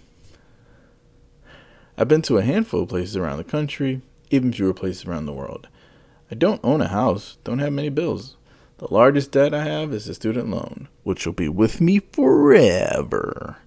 I've 1.97 2.09
been 2.09 2.21
to 2.23 2.37
a 2.37 2.43
handful 2.43 2.83
of 2.83 2.89
places 2.89 3.15
around 3.15 3.37
the 3.37 3.45
country, 3.45 4.01
even 4.29 4.51
fewer 4.51 4.73
places 4.73 5.05
around 5.05 5.27
the 5.27 5.33
world. 5.33 5.69
I 6.29 6.35
don't 6.35 6.59
own 6.61 6.81
a 6.81 6.89
house, 6.89 7.37
don't 7.45 7.59
have 7.59 7.71
many 7.71 7.87
bills. 7.87 8.35
The 8.79 8.93
largest 8.93 9.31
debt 9.31 9.53
I 9.53 9.63
have 9.63 9.93
is 9.93 10.09
a 10.09 10.13
student 10.13 10.49
loan, 10.49 10.89
which 11.03 11.25
will 11.25 11.33
be 11.33 11.47
with 11.47 11.79
me 11.79 11.99
forever. 11.99 13.57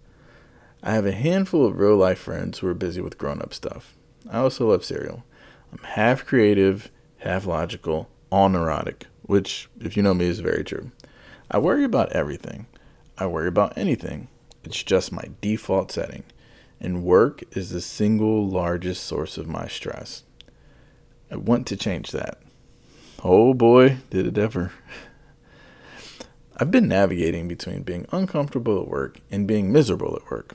I 0.82 0.92
have 0.92 1.06
a 1.06 1.12
handful 1.12 1.64
of 1.64 1.78
real 1.78 1.96
life 1.96 2.18
friends 2.18 2.58
who 2.58 2.66
are 2.66 2.74
busy 2.74 3.00
with 3.00 3.16
grown 3.16 3.40
up 3.40 3.54
stuff. 3.54 3.96
I 4.30 4.40
also 4.40 4.68
love 4.68 4.84
cereal. 4.84 5.24
I'm 5.72 5.82
half 5.84 6.26
creative, 6.26 6.90
half 7.18 7.46
logical, 7.46 8.10
all 8.30 8.50
neurotic, 8.50 9.06
which, 9.22 9.70
if 9.80 9.96
you 9.96 10.02
know 10.02 10.12
me, 10.12 10.26
is 10.26 10.40
very 10.40 10.64
true. 10.64 10.90
I 11.50 11.58
worry 11.58 11.84
about 11.84 12.12
everything. 12.12 12.66
I 13.16 13.26
worry 13.26 13.48
about 13.48 13.78
anything. 13.78 14.28
It's 14.64 14.82
just 14.82 15.12
my 15.12 15.30
default 15.40 15.90
setting 15.90 16.24
and 16.80 17.02
work 17.02 17.42
is 17.52 17.70
the 17.70 17.80
single 17.80 18.46
largest 18.46 19.04
source 19.04 19.38
of 19.38 19.46
my 19.46 19.66
stress. 19.68 20.22
I 21.30 21.36
want 21.36 21.66
to 21.68 21.76
change 21.76 22.10
that. 22.12 22.40
Oh 23.24 23.54
boy, 23.54 23.98
did 24.10 24.26
it 24.26 24.38
ever. 24.38 24.72
I've 26.56 26.70
been 26.70 26.88
navigating 26.88 27.48
between 27.48 27.82
being 27.82 28.06
uncomfortable 28.10 28.80
at 28.82 28.88
work 28.88 29.20
and 29.30 29.46
being 29.46 29.72
miserable 29.72 30.16
at 30.16 30.30
work. 30.30 30.54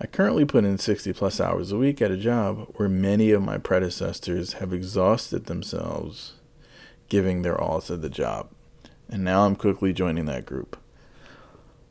I 0.00 0.06
currently 0.06 0.46
put 0.46 0.64
in 0.64 0.78
60 0.78 1.12
plus 1.12 1.40
hours 1.40 1.72
a 1.72 1.76
week 1.76 2.00
at 2.00 2.10
a 2.10 2.16
job 2.16 2.68
where 2.76 2.88
many 2.88 3.32
of 3.32 3.42
my 3.42 3.58
predecessors 3.58 4.54
have 4.54 4.72
exhausted 4.72 5.44
themselves 5.46 6.34
giving 7.10 7.42
their 7.42 7.60
all 7.60 7.82
to 7.82 7.98
the 7.98 8.08
job. 8.08 8.48
And 9.10 9.22
now 9.22 9.44
I'm 9.44 9.56
quickly 9.56 9.92
joining 9.92 10.24
that 10.26 10.46
group. 10.46 10.78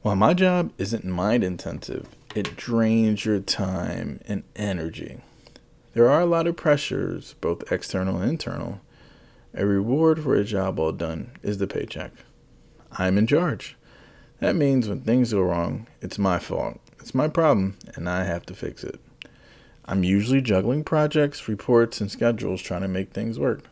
While 0.01 0.15
my 0.15 0.33
job 0.33 0.71
isn't 0.79 1.05
mind 1.05 1.43
intensive, 1.43 2.07
it 2.35 2.55
drains 2.55 3.25
your 3.25 3.39
time 3.39 4.19
and 4.25 4.43
energy. 4.55 5.19
There 5.93 6.09
are 6.09 6.21
a 6.21 6.25
lot 6.25 6.47
of 6.47 6.55
pressures, 6.55 7.35
both 7.41 7.71
external 7.71 8.21
and 8.21 8.29
internal. 8.29 8.81
A 9.53 9.65
reward 9.65 10.21
for 10.21 10.35
a 10.35 10.43
job 10.43 10.77
well 10.77 10.91
done 10.91 11.31
is 11.41 11.57
the 11.57 11.67
paycheck. 11.67 12.11
I'm 12.91 13.17
in 13.17 13.25
charge. 13.25 13.75
That 14.39 14.55
means 14.55 14.87
when 14.87 15.01
things 15.01 15.33
go 15.33 15.41
wrong, 15.41 15.87
it's 16.01 16.19
my 16.19 16.39
fault. 16.39 16.79
It's 16.99 17.15
my 17.15 17.27
problem, 17.27 17.77
and 17.95 18.07
I 18.07 18.23
have 18.23 18.45
to 18.47 18.53
fix 18.53 18.83
it. 18.83 18.99
I'm 19.85 20.03
usually 20.03 20.41
juggling 20.41 20.83
projects, 20.83 21.47
reports, 21.47 21.99
and 21.99 22.11
schedules 22.11 22.61
trying 22.61 22.81
to 22.81 22.87
make 22.87 23.11
things 23.11 23.39
work. 23.39 23.63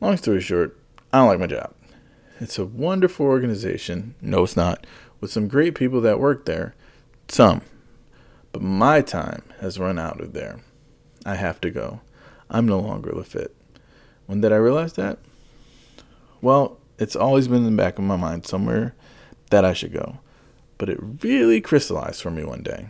Long 0.00 0.16
story 0.16 0.40
short, 0.40 0.76
I 1.12 1.18
don't 1.18 1.28
like 1.28 1.38
my 1.38 1.46
job. 1.46 1.72
It's 2.40 2.58
a 2.58 2.66
wonderful 2.66 3.26
organization. 3.26 4.14
No, 4.20 4.42
it's 4.42 4.56
not. 4.56 4.86
With 5.20 5.30
some 5.30 5.48
great 5.48 5.74
people 5.74 6.00
that 6.00 6.20
work 6.20 6.44
there 6.44 6.74
some. 7.30 7.62
But 8.52 8.62
my 8.62 9.00
time 9.00 9.42
has 9.60 9.78
run 9.78 9.98
out 9.98 10.20
of 10.20 10.32
there. 10.32 10.60
I 11.24 11.34
have 11.34 11.60
to 11.62 11.70
go. 11.70 12.00
I'm 12.50 12.66
no 12.66 12.78
longer 12.78 13.12
fit. 13.22 13.54
When 14.26 14.40
did 14.40 14.52
I 14.52 14.56
realize 14.56 14.94
that? 14.94 15.18
Well, 16.40 16.78
it's 16.98 17.16
always 17.16 17.48
been 17.48 17.64
in 17.64 17.76
the 17.76 17.82
back 17.82 17.98
of 17.98 18.04
my 18.04 18.16
mind 18.16 18.46
somewhere 18.46 18.94
that 19.50 19.64
I 19.64 19.72
should 19.72 19.92
go. 19.92 20.18
But 20.78 20.88
it 20.88 20.98
really 21.22 21.60
crystallized 21.60 22.22
for 22.22 22.30
me 22.30 22.44
one 22.44 22.62
day. 22.62 22.88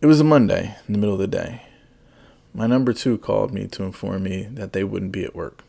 It 0.00 0.06
was 0.06 0.20
a 0.20 0.24
Monday 0.24 0.76
in 0.86 0.92
the 0.92 0.98
middle 0.98 1.14
of 1.14 1.20
the 1.20 1.26
day. 1.26 1.62
My 2.54 2.66
number 2.66 2.92
two 2.92 3.16
called 3.18 3.52
me 3.52 3.66
to 3.68 3.84
inform 3.84 4.24
me 4.24 4.48
that 4.50 4.72
they 4.72 4.84
wouldn't 4.84 5.12
be 5.12 5.24
at 5.24 5.34
work. 5.34 5.62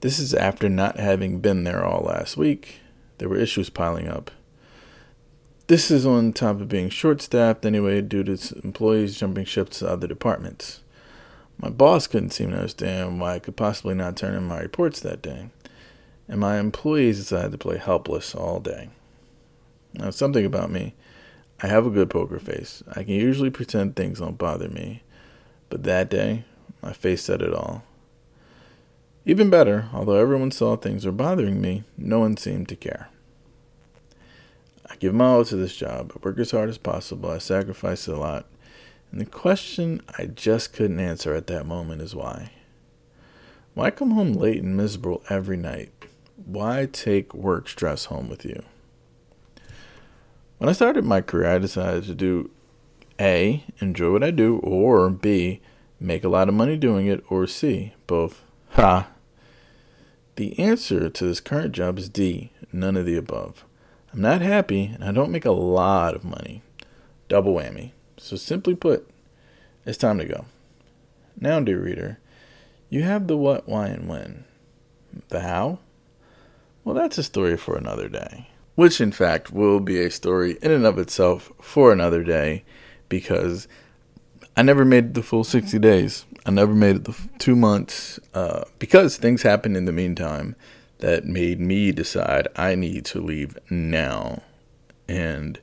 This 0.00 0.18
is 0.18 0.34
after 0.34 0.68
not 0.68 0.98
having 0.98 1.40
been 1.40 1.64
there 1.64 1.84
all 1.84 2.02
last 2.04 2.36
week. 2.36 2.80
There 3.18 3.28
were 3.28 3.36
issues 3.36 3.70
piling 3.70 4.08
up. 4.08 4.30
This 5.68 5.90
is 5.90 6.06
on 6.06 6.32
top 6.32 6.62
of 6.62 6.68
being 6.70 6.88
short 6.88 7.20
staffed 7.20 7.66
anyway 7.66 8.00
due 8.00 8.24
to 8.24 8.58
employees 8.64 9.18
jumping 9.18 9.44
ship 9.44 9.68
to 9.68 9.86
other 9.86 10.06
departments. 10.06 10.80
My 11.58 11.68
boss 11.68 12.06
couldn't 12.06 12.30
seem 12.30 12.52
to 12.52 12.56
understand 12.56 13.20
why 13.20 13.34
I 13.34 13.38
could 13.38 13.54
possibly 13.54 13.94
not 13.94 14.16
turn 14.16 14.34
in 14.34 14.44
my 14.44 14.60
reports 14.60 14.98
that 15.00 15.20
day, 15.20 15.50
and 16.26 16.40
my 16.40 16.58
employees 16.58 17.18
decided 17.18 17.52
to 17.52 17.58
play 17.58 17.76
helpless 17.76 18.34
all 18.34 18.60
day. 18.60 18.88
Now, 19.92 20.08
something 20.08 20.46
about 20.46 20.70
me, 20.70 20.94
I 21.62 21.66
have 21.66 21.84
a 21.84 21.90
good 21.90 22.08
poker 22.08 22.38
face. 22.38 22.82
I 22.88 23.02
can 23.02 23.12
usually 23.12 23.50
pretend 23.50 23.94
things 23.94 24.20
don't 24.20 24.38
bother 24.38 24.70
me, 24.70 25.02
but 25.68 25.82
that 25.82 26.08
day, 26.08 26.46
my 26.80 26.94
face 26.94 27.24
said 27.24 27.42
it 27.42 27.52
all. 27.52 27.82
Even 29.26 29.50
better, 29.50 29.90
although 29.92 30.16
everyone 30.16 30.50
saw 30.50 30.76
things 30.76 31.04
were 31.04 31.12
bothering 31.12 31.60
me, 31.60 31.84
no 31.98 32.20
one 32.20 32.38
seemed 32.38 32.70
to 32.70 32.76
care. 32.76 33.10
I 34.90 34.96
give 34.96 35.14
my 35.14 35.26
all 35.26 35.44
to 35.44 35.56
this 35.56 35.76
job. 35.76 36.12
I 36.14 36.18
work 36.22 36.38
as 36.38 36.50
hard 36.50 36.68
as 36.68 36.78
possible. 36.78 37.30
I 37.30 37.38
sacrifice 37.38 38.06
a 38.06 38.16
lot. 38.16 38.46
And 39.10 39.20
the 39.20 39.26
question 39.26 40.02
I 40.18 40.26
just 40.26 40.72
couldn't 40.72 41.00
answer 41.00 41.34
at 41.34 41.46
that 41.48 41.66
moment 41.66 42.02
is 42.02 42.14
why? 42.14 42.52
Why 43.74 43.90
come 43.90 44.12
home 44.12 44.32
late 44.32 44.62
and 44.62 44.76
miserable 44.76 45.22
every 45.28 45.56
night? 45.56 45.90
Why 46.44 46.88
take 46.90 47.34
work 47.34 47.68
stress 47.68 48.06
home 48.06 48.28
with 48.28 48.44
you? 48.44 48.62
When 50.58 50.68
I 50.68 50.72
started 50.72 51.04
my 51.04 51.20
career, 51.20 51.54
I 51.54 51.58
decided 51.58 52.04
to 52.04 52.14
do 52.14 52.50
A, 53.20 53.64
enjoy 53.80 54.10
what 54.10 54.24
I 54.24 54.30
do, 54.30 54.58
or 54.58 55.08
B, 55.10 55.60
make 56.00 56.24
a 56.24 56.28
lot 56.28 56.48
of 56.48 56.54
money 56.54 56.76
doing 56.76 57.06
it, 57.06 57.24
or 57.28 57.46
C, 57.46 57.94
both. 58.06 58.42
Ha! 58.70 59.08
The 60.36 60.58
answer 60.58 61.08
to 61.08 61.24
this 61.24 61.40
current 61.40 61.72
job 61.72 61.98
is 61.98 62.08
D, 62.08 62.50
none 62.72 62.96
of 62.96 63.06
the 63.06 63.16
above. 63.16 63.64
I'm 64.18 64.22
not 64.22 64.42
happy 64.42 64.86
and 64.86 65.04
I 65.04 65.12
don't 65.12 65.30
make 65.30 65.44
a 65.44 65.52
lot 65.52 66.16
of 66.16 66.24
money. 66.24 66.60
Double 67.28 67.54
whammy. 67.54 67.92
So, 68.16 68.34
simply 68.34 68.74
put, 68.74 69.08
it's 69.86 69.96
time 69.96 70.18
to 70.18 70.24
go. 70.24 70.46
Now, 71.40 71.60
dear 71.60 71.80
reader, 71.80 72.18
you 72.90 73.04
have 73.04 73.28
the 73.28 73.36
what, 73.36 73.68
why, 73.68 73.86
and 73.86 74.08
when. 74.08 74.42
The 75.28 75.42
how? 75.42 75.78
Well, 76.82 76.96
that's 76.96 77.16
a 77.16 77.22
story 77.22 77.56
for 77.56 77.76
another 77.76 78.08
day. 78.08 78.48
Which, 78.74 79.00
in 79.00 79.12
fact, 79.12 79.52
will 79.52 79.78
be 79.78 80.00
a 80.00 80.10
story 80.10 80.58
in 80.62 80.72
and 80.72 80.84
of 80.84 80.98
itself 80.98 81.52
for 81.60 81.92
another 81.92 82.24
day 82.24 82.64
because 83.08 83.68
I 84.56 84.62
never 84.62 84.84
made 84.84 85.14
the 85.14 85.22
full 85.22 85.44
60 85.44 85.78
days. 85.78 86.26
I 86.44 86.50
never 86.50 86.74
made 86.74 86.96
it 86.96 87.04
the 87.04 87.16
two 87.38 87.54
months 87.54 88.18
uh, 88.34 88.64
because 88.80 89.16
things 89.16 89.42
happened 89.42 89.76
in 89.76 89.84
the 89.84 89.92
meantime 89.92 90.56
that 90.98 91.24
made 91.24 91.60
me 91.60 91.92
decide 91.92 92.48
I 92.56 92.74
need 92.74 93.04
to 93.06 93.20
leave 93.20 93.56
now. 93.70 94.42
And 95.08 95.58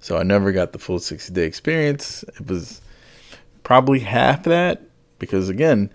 so 0.00 0.16
I 0.16 0.22
never 0.22 0.52
got 0.52 0.72
the 0.72 0.78
full 0.78 0.98
60 0.98 1.32
day 1.32 1.44
experience. 1.44 2.24
It 2.24 2.46
was 2.46 2.80
probably 3.62 4.00
half 4.00 4.44
that 4.44 4.82
because, 5.18 5.48
again, 5.48 5.90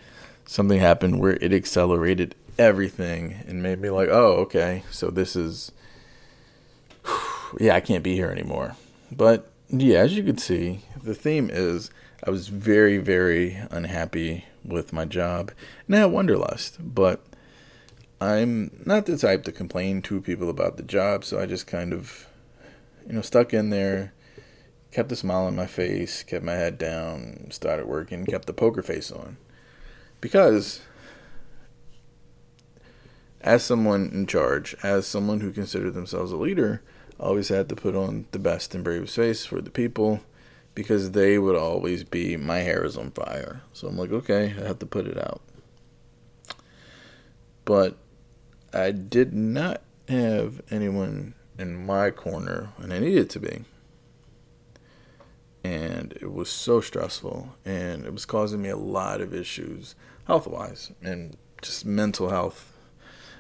something 0.46 0.80
happened 0.80 1.20
where 1.20 1.34
it 1.34 1.54
accelerated 1.54 2.36
everything 2.58 3.44
and 3.48 3.62
made 3.62 3.80
me 3.80 3.90
like, 3.90 4.10
oh, 4.10 4.34
okay, 4.38 4.84
so 4.90 5.10
this 5.10 5.36
is, 5.36 5.72
yeah, 7.60 7.76
I 7.76 7.82
can't 7.82 8.04
be 8.04 8.16
here 8.16 8.30
anymore. 8.30 8.76
But 9.12 9.52
yeah, 9.70 10.00
as 10.00 10.16
you 10.16 10.24
can 10.24 10.38
see, 10.38 10.82
the 11.04 11.14
theme 11.14 11.50
is 11.52 11.92
I 12.24 12.30
was 12.30 12.48
very, 12.48 12.98
very 12.98 13.62
unhappy 13.70 14.46
with 14.64 14.94
my 14.94 15.06
job 15.06 15.52
and 15.88 15.96
I 15.96 16.00
had 16.00 16.12
wanderlust, 16.12 16.78
but 16.80 17.22
I'm 18.20 18.82
not 18.86 19.06
the 19.06 19.18
type 19.18 19.44
to 19.44 19.52
complain 19.52 20.02
to 20.04 20.22
people 20.22 20.50
about 20.50 20.78
the 20.78 20.84
job, 20.84 21.24
so 21.24 21.40
I 21.40 21.46
just 21.46 21.68
kind 21.68 21.94
of, 21.94 22.28
you 23.06 23.14
know, 23.14 23.22
stuck 23.22 23.54
in 23.54 23.70
there, 23.70 24.14
kept 24.92 25.12
a 25.12 25.16
smile 25.16 25.46
on 25.46 25.56
my 25.56 25.68
face, 25.68 26.24
kept 26.24 26.44
my 26.44 26.54
head 26.54 26.80
down, 26.80 27.48
started 27.52 27.86
working, 27.86 28.26
kept 28.26 28.48
the 28.48 28.54
poker 28.54 28.82
face 28.82 29.12
on. 29.12 29.38
Because, 30.20 30.82
as 33.42 33.64
someone 33.64 34.10
in 34.12 34.26
charge, 34.26 34.76
as 34.82 35.06
someone 35.06 35.42
who 35.42 35.52
considered 35.52 35.94
themselves 35.94 36.32
a 36.32 36.38
leader, 36.38 36.82
I 37.20 37.24
always 37.24 37.50
had 37.50 37.70
to 37.70 37.76
put 37.76 37.96
on 37.96 38.26
the 38.32 38.40
best 38.40 38.74
and 38.74 38.84
bravest 38.84 39.16
face 39.16 39.46
for 39.46 39.62
the 39.62 39.70
people 39.70 40.22
because 40.74 41.12
they 41.12 41.38
would 41.38 41.56
always 41.56 42.04
be 42.04 42.36
my 42.36 42.60
hair 42.60 42.84
is 42.84 42.98
on 42.98 43.12
fire. 43.12 43.62
So 43.74 43.88
I'm 43.88 43.98
like, 43.98 44.12
okay, 44.12 44.56
I 44.60 44.68
have 44.68 44.80
to 44.80 44.86
put 44.88 45.08
it 45.08 45.18
out. 45.18 45.42
But 47.66 47.98
I 48.74 48.92
did 48.92 49.34
not 49.34 49.82
have 50.08 50.62
anyone 50.70 51.34
in 51.58 51.86
my 51.86 52.12
corner 52.12 52.70
when 52.78 52.92
I 52.92 53.00
needed 53.00 53.30
to 53.32 53.40
be. 53.40 53.66
And 55.64 56.14
it 56.22 56.32
was 56.32 56.50
so 56.50 56.80
stressful 56.82 57.56
and 57.66 58.06
it 58.06 58.14
was 58.14 58.26
causing 58.26 58.62
me 58.62 58.70
a 58.70 58.78
lot 58.78 59.20
of 59.20 59.34
issues 59.34 59.96
health 60.26 60.48
wise 60.48 60.92
and 61.02 61.36
just 61.62 61.86
mental 61.86 62.30
health, 62.30 62.74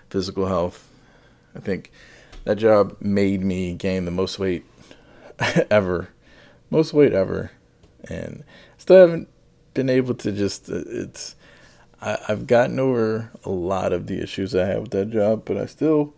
physical 0.10 0.48
health. 0.48 0.90
I 1.56 1.60
think 1.60 1.92
that 2.44 2.58
job 2.58 2.98
made 3.00 3.42
me 3.42 3.74
gain 3.74 4.06
the 4.06 4.12
most 4.12 4.40
weight 4.40 4.66
ever. 5.70 6.10
Most 6.70 6.94
weight 6.94 7.14
ever. 7.14 7.52
And 8.10 8.44
still 8.78 8.98
haven't 8.98 9.30
been 9.74 9.90
able 9.90 10.14
to 10.16 10.32
just, 10.32 10.70
uh, 10.70 10.84
it's, 10.88 11.36
I, 12.02 12.18
I've 12.28 12.48
gotten 12.48 12.80
over 12.80 13.32
a 13.44 13.50
lot 13.50 13.94
of 13.94 14.08
the 14.08 14.22
issues 14.22 14.56
I 14.56 14.66
have 14.66 14.82
with 14.84 14.92
that 14.92 15.12
job, 15.12 15.44
but 15.46 15.58
I 15.58 15.66
still 15.66 16.14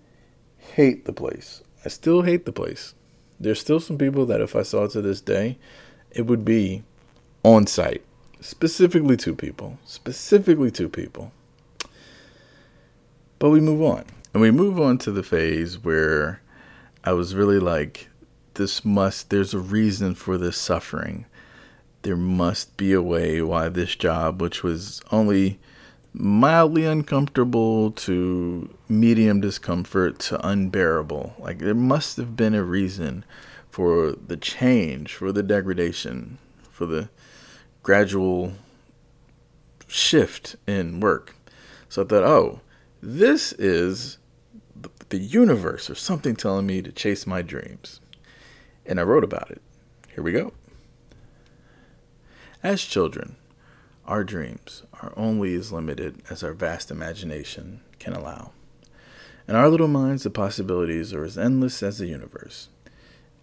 hate 0.58 1.06
the 1.06 1.14
place. 1.14 1.64
I 1.86 1.90
still 1.90 2.24
hate 2.24 2.46
the 2.46 2.52
place. 2.52 2.94
There's 3.40 3.60
still 3.60 3.80
some 3.80 3.98
people 3.98 4.26
that 4.26 4.42
if 4.42 4.56
I 4.56 4.64
saw 4.64 4.88
to 4.88 5.02
this 5.02 5.22
day, 5.22 5.58
it 6.12 6.24
would 6.24 6.44
be 6.44 6.84
on 7.44 7.68
sight. 7.68 8.04
Specifically 8.42 9.16
two 9.16 9.36
people. 9.36 9.80
Specifically 9.86 10.72
two 10.72 10.90
people. 10.90 11.32
But 13.38 13.50
we 13.50 13.62
move 13.62 13.82
on. 13.82 14.06
And 14.34 14.42
we 14.42 14.52
move 14.52 14.80
on 14.80 14.98
to 15.00 15.12
the 15.12 15.24
phase 15.24 15.84
where 15.84 16.42
I 17.04 17.14
was 17.14 17.34
really 17.34 17.60
like, 17.60 18.10
this 18.56 18.84
must, 18.84 19.30
there's 19.30 19.54
a 19.54 19.60
reason 19.60 20.16
for 20.16 20.38
this 20.38 20.58
suffering. 20.58 21.26
There 22.02 22.18
must 22.18 22.76
be 22.76 22.92
a 22.94 23.02
way 23.02 23.42
why 23.42 23.70
this 23.70 23.96
job, 23.96 24.42
which 24.42 24.64
was 24.64 25.02
only 25.12 25.60
mildly 26.14 26.86
uncomfortable 26.86 27.92
to 27.92 28.76
medium 28.88 29.42
discomfort 29.42 30.20
to 30.20 30.48
unbearable. 30.48 31.36
Like 31.40 31.60
there 31.60 31.76
must 31.76 32.18
have 32.18 32.36
been 32.36 32.56
a 32.56 32.64
reason 32.64 33.24
for 33.70 34.12
the 34.12 34.38
change, 34.38 35.14
for 35.14 35.32
the 35.32 35.44
degradation, 35.44 36.40
for 36.72 36.86
the 36.86 37.10
gradual 37.84 38.54
shift 39.88 40.56
in 40.68 41.00
work. 41.00 41.36
So 41.88 42.04
I 42.04 42.06
thought, 42.06 42.24
oh, 42.24 42.62
this 43.02 43.54
is 43.54 44.18
the 45.10 45.18
universe 45.18 45.90
or 45.90 45.96
something 45.96 46.36
telling 46.36 46.66
me 46.66 46.82
to 46.82 46.92
chase 46.92 47.26
my 47.26 47.42
dreams. 47.42 48.00
And 48.86 49.00
I 49.00 49.04
wrote 49.04 49.24
about 49.24 49.50
it. 49.52 49.62
Here 50.14 50.24
we 50.24 50.32
go. 50.32 50.54
As 52.62 52.82
children, 52.82 53.38
our 54.10 54.24
dreams 54.24 54.82
are 55.04 55.14
only 55.16 55.54
as 55.54 55.72
limited 55.72 56.24
as 56.32 56.44
our 56.44 56.52
vast 56.52 56.90
imagination 56.90 57.80
can 58.00 58.12
allow. 58.12 58.52
In 59.48 59.56
our 59.56 59.70
little 59.70 59.88
minds, 59.88 60.24
the 60.24 60.32
possibilities 60.32 61.14
are 61.14 61.24
as 61.24 61.38
endless 61.38 61.84
as 61.84 62.00
the 62.00 62.08
universe. 62.08 62.70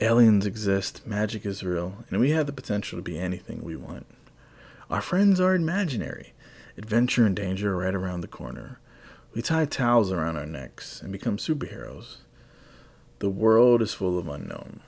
Aliens 0.00 0.44
exist, 0.44 1.06
magic 1.06 1.46
is 1.46 1.62
real, 1.62 2.04
and 2.10 2.20
we 2.20 2.30
have 2.30 2.46
the 2.46 2.52
potential 2.52 2.98
to 2.98 3.02
be 3.02 3.16
anything 3.16 3.62
we 3.62 3.76
want. 3.76 4.06
Our 4.90 5.00
friends 5.00 5.38
are 5.40 5.54
imaginary. 5.54 6.32
Adventure 6.76 7.24
and 7.24 7.36
danger 7.36 7.72
are 7.72 7.84
right 7.84 7.94
around 7.94 8.22
the 8.22 8.26
corner. 8.26 8.80
We 9.34 9.42
tie 9.42 9.66
towels 9.66 10.10
around 10.10 10.36
our 10.36 10.46
necks 10.46 11.00
and 11.00 11.12
become 11.12 11.36
superheroes. 11.36 12.16
The 13.20 13.30
world 13.30 13.82
is 13.82 13.94
full 13.94 14.18
of 14.18 14.26
unknown. 14.26 14.80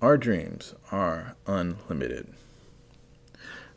Our 0.00 0.16
dreams 0.16 0.76
are 0.92 1.34
unlimited. 1.48 2.32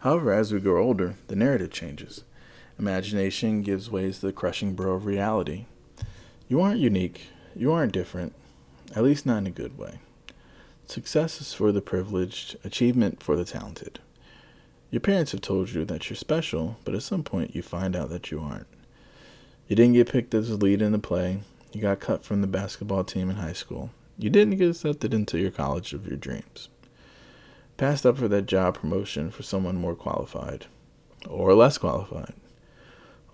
However, 0.01 0.33
as 0.33 0.51
we 0.51 0.59
grow 0.59 0.83
older, 0.83 1.13
the 1.27 1.35
narrative 1.35 1.71
changes. 1.71 2.23
Imagination 2.79 3.61
gives 3.61 3.91
way 3.91 4.11
to 4.11 4.21
the 4.21 4.33
crushing 4.33 4.73
blow 4.73 4.93
of 4.93 5.05
reality. 5.05 5.65
You 6.47 6.59
aren't 6.59 6.79
unique. 6.79 7.27
You 7.55 7.71
aren't 7.71 7.93
different, 7.93 8.33
at 8.95 9.03
least 9.03 9.27
not 9.27 9.37
in 9.37 9.47
a 9.47 9.51
good 9.51 9.77
way. 9.77 9.99
Success 10.87 11.39
is 11.39 11.53
for 11.53 11.71
the 11.71 11.83
privileged, 11.83 12.57
achievement 12.63 13.21
for 13.21 13.35
the 13.35 13.45
talented. 13.45 13.99
Your 14.89 15.01
parents 15.01 15.33
have 15.33 15.41
told 15.41 15.69
you 15.69 15.85
that 15.85 16.09
you're 16.09 16.17
special, 16.17 16.77
but 16.83 16.95
at 16.95 17.03
some 17.03 17.23
point 17.23 17.55
you 17.55 17.61
find 17.61 17.95
out 17.95 18.09
that 18.09 18.31
you 18.31 18.39
aren't. 18.39 18.67
You 19.67 19.75
didn't 19.75 19.93
get 19.93 20.11
picked 20.11 20.33
as 20.33 20.49
a 20.49 20.55
lead 20.55 20.81
in 20.81 20.93
the 20.93 20.99
play. 20.99 21.41
You 21.73 21.81
got 21.81 21.99
cut 21.99 22.25
from 22.25 22.41
the 22.41 22.47
basketball 22.47 23.03
team 23.03 23.29
in 23.29 23.35
high 23.35 23.53
school. 23.53 23.91
You 24.17 24.31
didn't 24.31 24.57
get 24.57 24.69
accepted 24.69 25.13
into 25.13 25.37
your 25.37 25.51
college 25.51 25.93
of 25.93 26.07
your 26.07 26.17
dreams 26.17 26.69
passed 27.81 28.05
up 28.05 28.15
for 28.15 28.27
that 28.27 28.45
job 28.45 28.75
promotion 28.75 29.31
for 29.31 29.41
someone 29.41 29.75
more 29.75 29.95
qualified 29.95 30.67
or 31.27 31.55
less 31.55 31.79
qualified. 31.79 32.35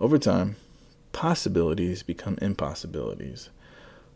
Over 0.00 0.16
time, 0.16 0.56
possibilities 1.12 2.02
become 2.02 2.38
impossibilities. 2.40 3.50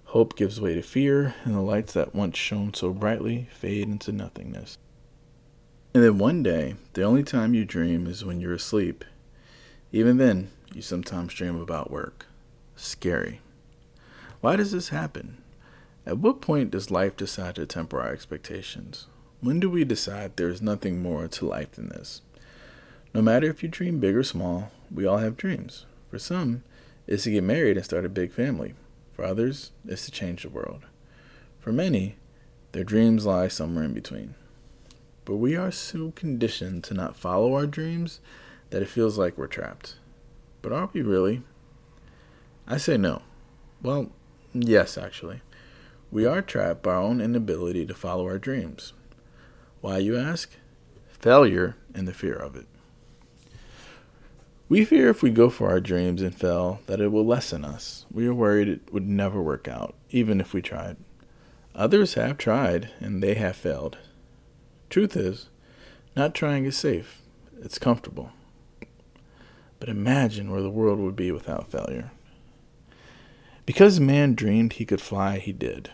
Hope 0.04 0.34
gives 0.34 0.58
way 0.58 0.72
to 0.72 0.80
fear, 0.80 1.34
and 1.44 1.54
the 1.54 1.60
lights 1.60 1.92
that 1.92 2.14
once 2.14 2.38
shone 2.38 2.72
so 2.72 2.94
brightly 2.94 3.46
fade 3.52 3.86
into 3.86 4.10
nothingness. 4.10 4.78
And 5.92 6.02
then 6.02 6.16
one 6.16 6.42
day, 6.42 6.76
the 6.94 7.02
only 7.02 7.24
time 7.24 7.52
you 7.52 7.66
dream 7.66 8.06
is 8.06 8.24
when 8.24 8.40
you're 8.40 8.54
asleep. 8.54 9.04
Even 9.92 10.16
then, 10.16 10.50
you 10.72 10.80
sometimes 10.80 11.34
dream 11.34 11.60
about 11.60 11.90
work. 11.90 12.24
Scary. 12.74 13.42
Why 14.40 14.56
does 14.56 14.72
this 14.72 14.88
happen? 14.88 15.42
At 16.06 16.16
what 16.16 16.40
point 16.40 16.70
does 16.70 16.90
life 16.90 17.18
decide 17.18 17.56
to 17.56 17.66
temper 17.66 18.00
our 18.00 18.10
expectations? 18.10 19.08
When 19.42 19.58
do 19.58 19.68
we 19.68 19.82
decide 19.82 20.36
there 20.36 20.50
is 20.50 20.62
nothing 20.62 21.02
more 21.02 21.26
to 21.26 21.44
life 21.44 21.72
than 21.72 21.88
this? 21.88 22.22
No 23.12 23.20
matter 23.20 23.48
if 23.48 23.60
you 23.60 23.68
dream 23.68 23.98
big 23.98 24.14
or 24.14 24.22
small, 24.22 24.70
we 24.88 25.04
all 25.04 25.18
have 25.18 25.36
dreams. 25.36 25.84
For 26.08 26.20
some, 26.20 26.62
it's 27.08 27.24
to 27.24 27.32
get 27.32 27.42
married 27.42 27.76
and 27.76 27.84
start 27.84 28.04
a 28.04 28.08
big 28.08 28.30
family. 28.30 28.74
For 29.14 29.24
others, 29.24 29.72
it's 29.84 30.04
to 30.04 30.12
change 30.12 30.44
the 30.44 30.48
world. 30.48 30.86
For 31.58 31.72
many, 31.72 32.14
their 32.70 32.84
dreams 32.84 33.26
lie 33.26 33.48
somewhere 33.48 33.82
in 33.82 33.92
between. 33.92 34.36
But 35.24 35.38
we 35.38 35.56
are 35.56 35.72
so 35.72 36.12
conditioned 36.12 36.84
to 36.84 36.94
not 36.94 37.16
follow 37.16 37.52
our 37.54 37.66
dreams 37.66 38.20
that 38.70 38.80
it 38.80 38.88
feels 38.88 39.18
like 39.18 39.36
we're 39.36 39.48
trapped. 39.48 39.96
But 40.62 40.70
are 40.70 40.88
we 40.92 41.02
really? 41.02 41.42
I 42.68 42.76
say 42.76 42.96
no. 42.96 43.22
Well, 43.82 44.12
yes, 44.54 44.96
actually. 44.96 45.40
We 46.12 46.26
are 46.26 46.42
trapped 46.42 46.84
by 46.84 46.92
our 46.92 47.02
own 47.02 47.20
inability 47.20 47.86
to 47.86 47.94
follow 47.94 48.24
our 48.26 48.38
dreams. 48.38 48.92
Why, 49.82 49.98
you 49.98 50.16
ask? 50.16 50.48
Failure 51.08 51.76
and 51.92 52.06
the 52.06 52.14
fear 52.14 52.36
of 52.36 52.54
it. 52.54 52.66
We 54.68 54.84
fear 54.84 55.10
if 55.10 55.22
we 55.22 55.30
go 55.30 55.50
for 55.50 55.68
our 55.68 55.80
dreams 55.80 56.22
and 56.22 56.32
fail 56.32 56.80
that 56.86 57.00
it 57.00 57.08
will 57.08 57.26
lessen 57.26 57.64
us. 57.64 58.06
We 58.10 58.28
are 58.28 58.32
worried 58.32 58.68
it 58.68 58.92
would 58.92 59.08
never 59.08 59.42
work 59.42 59.66
out, 59.66 59.96
even 60.10 60.40
if 60.40 60.54
we 60.54 60.62
tried. 60.62 60.98
Others 61.74 62.14
have 62.14 62.38
tried 62.38 62.90
and 63.00 63.20
they 63.20 63.34
have 63.34 63.56
failed. 63.56 63.98
Truth 64.88 65.16
is, 65.16 65.48
not 66.14 66.32
trying 66.32 66.64
is 66.64 66.76
safe, 66.76 67.20
it's 67.60 67.78
comfortable. 67.78 68.30
But 69.80 69.88
imagine 69.88 70.52
where 70.52 70.62
the 70.62 70.70
world 70.70 71.00
would 71.00 71.16
be 71.16 71.32
without 71.32 71.72
failure. 71.72 72.12
Because 73.66 73.98
man 73.98 74.34
dreamed 74.34 74.74
he 74.74 74.84
could 74.84 75.00
fly, 75.00 75.38
he 75.38 75.52
did. 75.52 75.90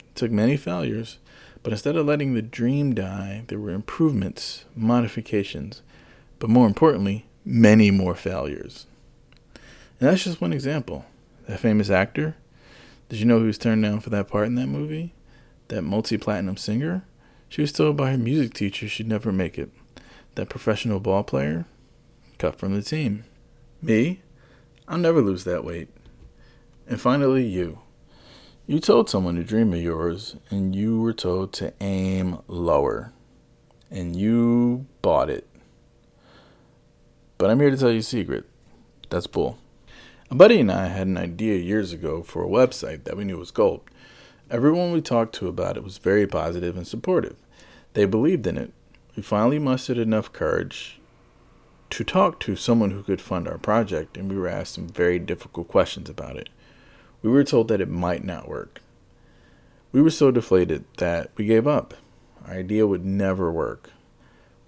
It 0.00 0.16
took 0.16 0.30
many 0.30 0.58
failures, 0.58 1.18
but 1.62 1.72
instead 1.72 1.96
of 1.96 2.06
letting 2.06 2.34
the 2.34 2.42
dream 2.42 2.94
die, 2.94 3.44
there 3.46 3.58
were 3.58 3.70
improvements, 3.70 4.64
modifications, 4.74 5.82
but 6.38 6.50
more 6.50 6.66
importantly, 6.66 7.26
many 7.44 7.90
more 7.90 8.14
failures. 8.14 8.86
And 9.54 10.08
that's 10.08 10.24
just 10.24 10.40
one 10.40 10.52
example. 10.52 11.04
That 11.46 11.60
famous 11.60 11.90
actor, 11.90 12.36
did 13.08 13.20
you 13.20 13.26
know 13.26 13.38
who 13.38 13.46
was 13.46 13.58
turned 13.58 13.82
down 13.82 14.00
for 14.00 14.10
that 14.10 14.28
part 14.28 14.46
in 14.46 14.54
that 14.56 14.66
movie? 14.66 15.14
That 15.68 15.82
multi 15.82 16.18
platinum 16.18 16.56
singer? 16.56 17.04
She 17.48 17.60
was 17.60 17.72
told 17.72 17.96
by 17.96 18.10
her 18.10 18.18
music 18.18 18.54
teacher 18.54 18.88
she'd 18.88 19.06
never 19.08 19.30
make 19.30 19.58
it. 19.58 19.70
That 20.34 20.48
professional 20.48 20.98
ball 20.98 21.22
player? 21.22 21.66
Cut 22.38 22.58
from 22.58 22.74
the 22.74 22.82
team. 22.82 23.24
Me? 23.80 24.22
I'll 24.88 24.98
never 24.98 25.20
lose 25.20 25.44
that 25.44 25.64
weight. 25.64 25.88
And 26.88 27.00
finally, 27.00 27.44
you. 27.46 27.80
You 28.72 28.80
told 28.80 29.10
someone 29.10 29.36
a 29.36 29.44
dream 29.44 29.74
of 29.74 29.82
yours, 29.82 30.36
and 30.48 30.74
you 30.74 30.98
were 30.98 31.12
told 31.12 31.52
to 31.52 31.74
aim 31.78 32.38
lower. 32.48 33.12
And 33.90 34.16
you 34.16 34.86
bought 35.02 35.28
it. 35.28 35.46
But 37.36 37.50
I'm 37.50 37.60
here 37.60 37.70
to 37.70 37.76
tell 37.76 37.90
you 37.90 37.98
a 37.98 38.02
secret. 38.02 38.46
That's 39.10 39.26
bull. 39.26 39.58
A 40.30 40.34
buddy 40.34 40.58
and 40.58 40.72
I 40.72 40.86
had 40.86 41.06
an 41.06 41.18
idea 41.18 41.58
years 41.58 41.92
ago 41.92 42.22
for 42.22 42.42
a 42.42 42.48
website 42.48 43.04
that 43.04 43.14
we 43.14 43.24
knew 43.24 43.36
was 43.36 43.50
gold. 43.50 43.82
Everyone 44.50 44.90
we 44.90 45.02
talked 45.02 45.34
to 45.34 45.48
about 45.48 45.76
it 45.76 45.84
was 45.84 45.98
very 45.98 46.26
positive 46.26 46.74
and 46.74 46.86
supportive. 46.86 47.36
They 47.92 48.06
believed 48.06 48.46
in 48.46 48.56
it. 48.56 48.72
We 49.14 49.22
finally 49.22 49.58
mustered 49.58 49.98
enough 49.98 50.32
courage 50.32 50.98
to 51.90 52.04
talk 52.04 52.40
to 52.40 52.56
someone 52.56 52.92
who 52.92 53.02
could 53.02 53.20
fund 53.20 53.46
our 53.46 53.58
project, 53.58 54.16
and 54.16 54.30
we 54.30 54.38
were 54.38 54.48
asked 54.48 54.72
some 54.72 54.88
very 54.88 55.18
difficult 55.18 55.68
questions 55.68 56.08
about 56.08 56.36
it. 56.36 56.48
We 57.22 57.30
were 57.30 57.44
told 57.44 57.68
that 57.68 57.80
it 57.80 57.88
might 57.88 58.24
not 58.24 58.48
work. 58.48 58.80
We 59.92 60.02
were 60.02 60.10
so 60.10 60.30
deflated 60.30 60.84
that 60.98 61.30
we 61.36 61.44
gave 61.44 61.66
up. 61.66 61.94
Our 62.46 62.54
idea 62.54 62.86
would 62.86 63.04
never 63.04 63.52
work. 63.52 63.90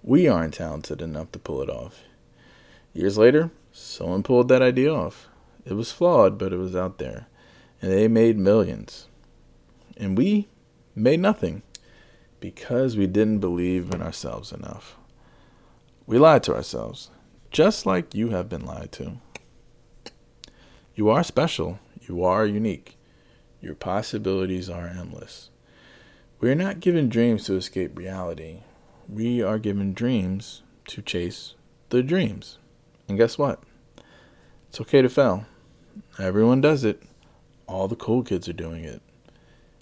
We 0.02 0.28
aren't 0.28 0.54
talented 0.54 1.02
enough 1.02 1.32
to 1.32 1.38
pull 1.38 1.62
it 1.62 1.70
off. 1.70 2.02
Years 2.92 3.18
later, 3.18 3.50
someone 3.72 4.22
pulled 4.22 4.48
that 4.48 4.62
idea 4.62 4.94
off. 4.94 5.28
It 5.64 5.72
was 5.74 5.90
flawed, 5.90 6.38
but 6.38 6.52
it 6.52 6.58
was 6.58 6.76
out 6.76 6.98
there. 6.98 7.26
And 7.82 7.90
they 7.90 8.06
made 8.06 8.38
millions. 8.38 9.08
And 9.96 10.16
we 10.16 10.48
made 10.94 11.20
nothing 11.20 11.62
because 12.38 12.96
we 12.96 13.06
didn't 13.06 13.38
believe 13.38 13.92
in 13.92 14.02
ourselves 14.02 14.52
enough. 14.52 14.96
We 16.06 16.18
lied 16.18 16.42
to 16.44 16.54
ourselves, 16.54 17.10
just 17.50 17.86
like 17.86 18.14
you 18.14 18.28
have 18.28 18.48
been 18.48 18.66
lied 18.66 18.92
to. 18.92 19.18
You 20.94 21.08
are 21.08 21.24
special. 21.24 21.78
You 22.06 22.24
are 22.24 22.44
unique. 22.44 22.98
Your 23.60 23.74
possibilities 23.74 24.68
are 24.68 24.86
endless. 24.86 25.50
We 26.38 26.50
are 26.50 26.54
not 26.54 26.80
given 26.80 27.08
dreams 27.08 27.44
to 27.44 27.56
escape 27.56 27.96
reality. 27.96 28.60
We 29.08 29.42
are 29.42 29.58
given 29.58 29.94
dreams 29.94 30.62
to 30.88 31.00
chase 31.00 31.54
the 31.88 32.02
dreams. 32.02 32.58
And 33.08 33.16
guess 33.16 33.38
what? 33.38 33.62
It's 34.68 34.80
okay 34.82 35.00
to 35.00 35.08
fail. 35.08 35.46
Everyone 36.18 36.60
does 36.60 36.84
it. 36.84 37.02
All 37.66 37.88
the 37.88 37.96
cool 37.96 38.22
kids 38.22 38.48
are 38.48 38.52
doing 38.52 38.84
it. 38.84 39.00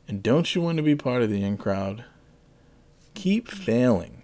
And 0.07 0.23
don't 0.23 0.55
you 0.55 0.61
want 0.61 0.77
to 0.77 0.83
be 0.83 0.95
part 0.95 1.23
of 1.23 1.31
the 1.31 1.43
in 1.43 1.57
crowd? 1.57 2.05
Keep 3.15 3.49
failing. 3.49 4.23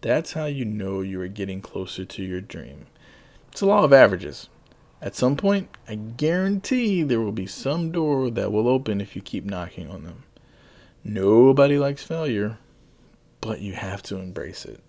That's 0.00 0.34
how 0.34 0.44
you 0.44 0.64
know 0.64 1.00
you 1.00 1.20
are 1.20 1.28
getting 1.28 1.60
closer 1.60 2.04
to 2.04 2.22
your 2.22 2.40
dream. 2.40 2.86
It's 3.50 3.62
a 3.62 3.66
law 3.66 3.84
of 3.84 3.92
averages. 3.92 4.48
At 5.04 5.14
some 5.14 5.36
point, 5.36 5.68
I 5.86 5.96
guarantee 5.96 7.02
there 7.02 7.20
will 7.20 7.30
be 7.30 7.46
some 7.46 7.92
door 7.92 8.30
that 8.30 8.50
will 8.50 8.66
open 8.66 9.02
if 9.02 9.14
you 9.14 9.20
keep 9.20 9.44
knocking 9.44 9.90
on 9.90 10.04
them. 10.04 10.22
Nobody 11.04 11.76
likes 11.78 12.02
failure, 12.02 12.56
but 13.42 13.60
you 13.60 13.74
have 13.74 14.02
to 14.04 14.16
embrace 14.16 14.64
it. 14.64 14.80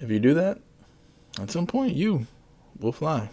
If 0.00 0.10
you 0.10 0.18
do 0.18 0.32
that, 0.32 0.60
at 1.38 1.50
some 1.50 1.66
point, 1.66 1.94
you 1.94 2.26
will 2.80 2.90
fly. 2.90 3.28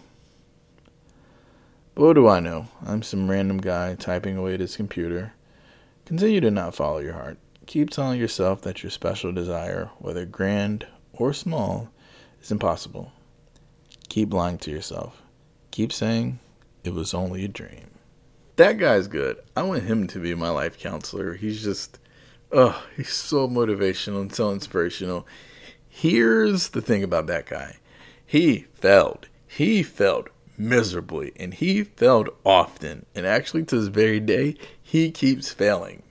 But 1.94 2.04
what 2.04 2.12
do 2.12 2.28
I 2.28 2.40
know? 2.40 2.68
I'm 2.84 3.02
some 3.02 3.30
random 3.30 3.56
guy 3.56 3.94
typing 3.94 4.36
away 4.36 4.52
at 4.52 4.60
his 4.60 4.76
computer. 4.76 5.32
Continue 6.04 6.42
to 6.42 6.50
not 6.50 6.74
follow 6.74 6.98
your 6.98 7.14
heart. 7.14 7.38
Keep 7.64 7.88
telling 7.88 8.20
yourself 8.20 8.60
that 8.62 8.82
your 8.82 8.90
special 8.90 9.32
desire, 9.32 9.88
whether 9.98 10.26
grand 10.26 10.86
or 11.14 11.32
small, 11.32 11.88
is 12.42 12.52
impossible. 12.52 13.12
Keep 14.10 14.34
lying 14.34 14.58
to 14.58 14.70
yourself. 14.70 15.22
Keep 15.70 15.92
saying 15.92 16.38
it 16.84 16.94
was 16.94 17.14
only 17.14 17.44
a 17.44 17.48
dream. 17.48 17.90
That 18.56 18.78
guy's 18.78 19.08
good. 19.08 19.38
I 19.56 19.62
want 19.62 19.84
him 19.84 20.06
to 20.08 20.18
be 20.18 20.34
my 20.34 20.50
life 20.50 20.78
counselor. 20.78 21.34
He's 21.34 21.62
just, 21.62 21.98
oh, 22.52 22.84
he's 22.96 23.12
so 23.12 23.48
motivational 23.48 24.20
and 24.20 24.34
so 24.34 24.50
inspirational. 24.52 25.26
Here's 25.88 26.70
the 26.70 26.82
thing 26.82 27.02
about 27.02 27.26
that 27.26 27.46
guy 27.46 27.76
he 28.26 28.66
failed. 28.74 29.28
He 29.46 29.82
failed 29.82 30.28
miserably 30.56 31.32
and 31.36 31.54
he 31.54 31.82
failed 31.82 32.28
often. 32.44 33.06
And 33.14 33.26
actually, 33.26 33.64
to 33.64 33.80
this 33.80 33.88
very 33.88 34.20
day, 34.20 34.56
he 34.80 35.10
keeps 35.10 35.52
failing. 35.52 36.02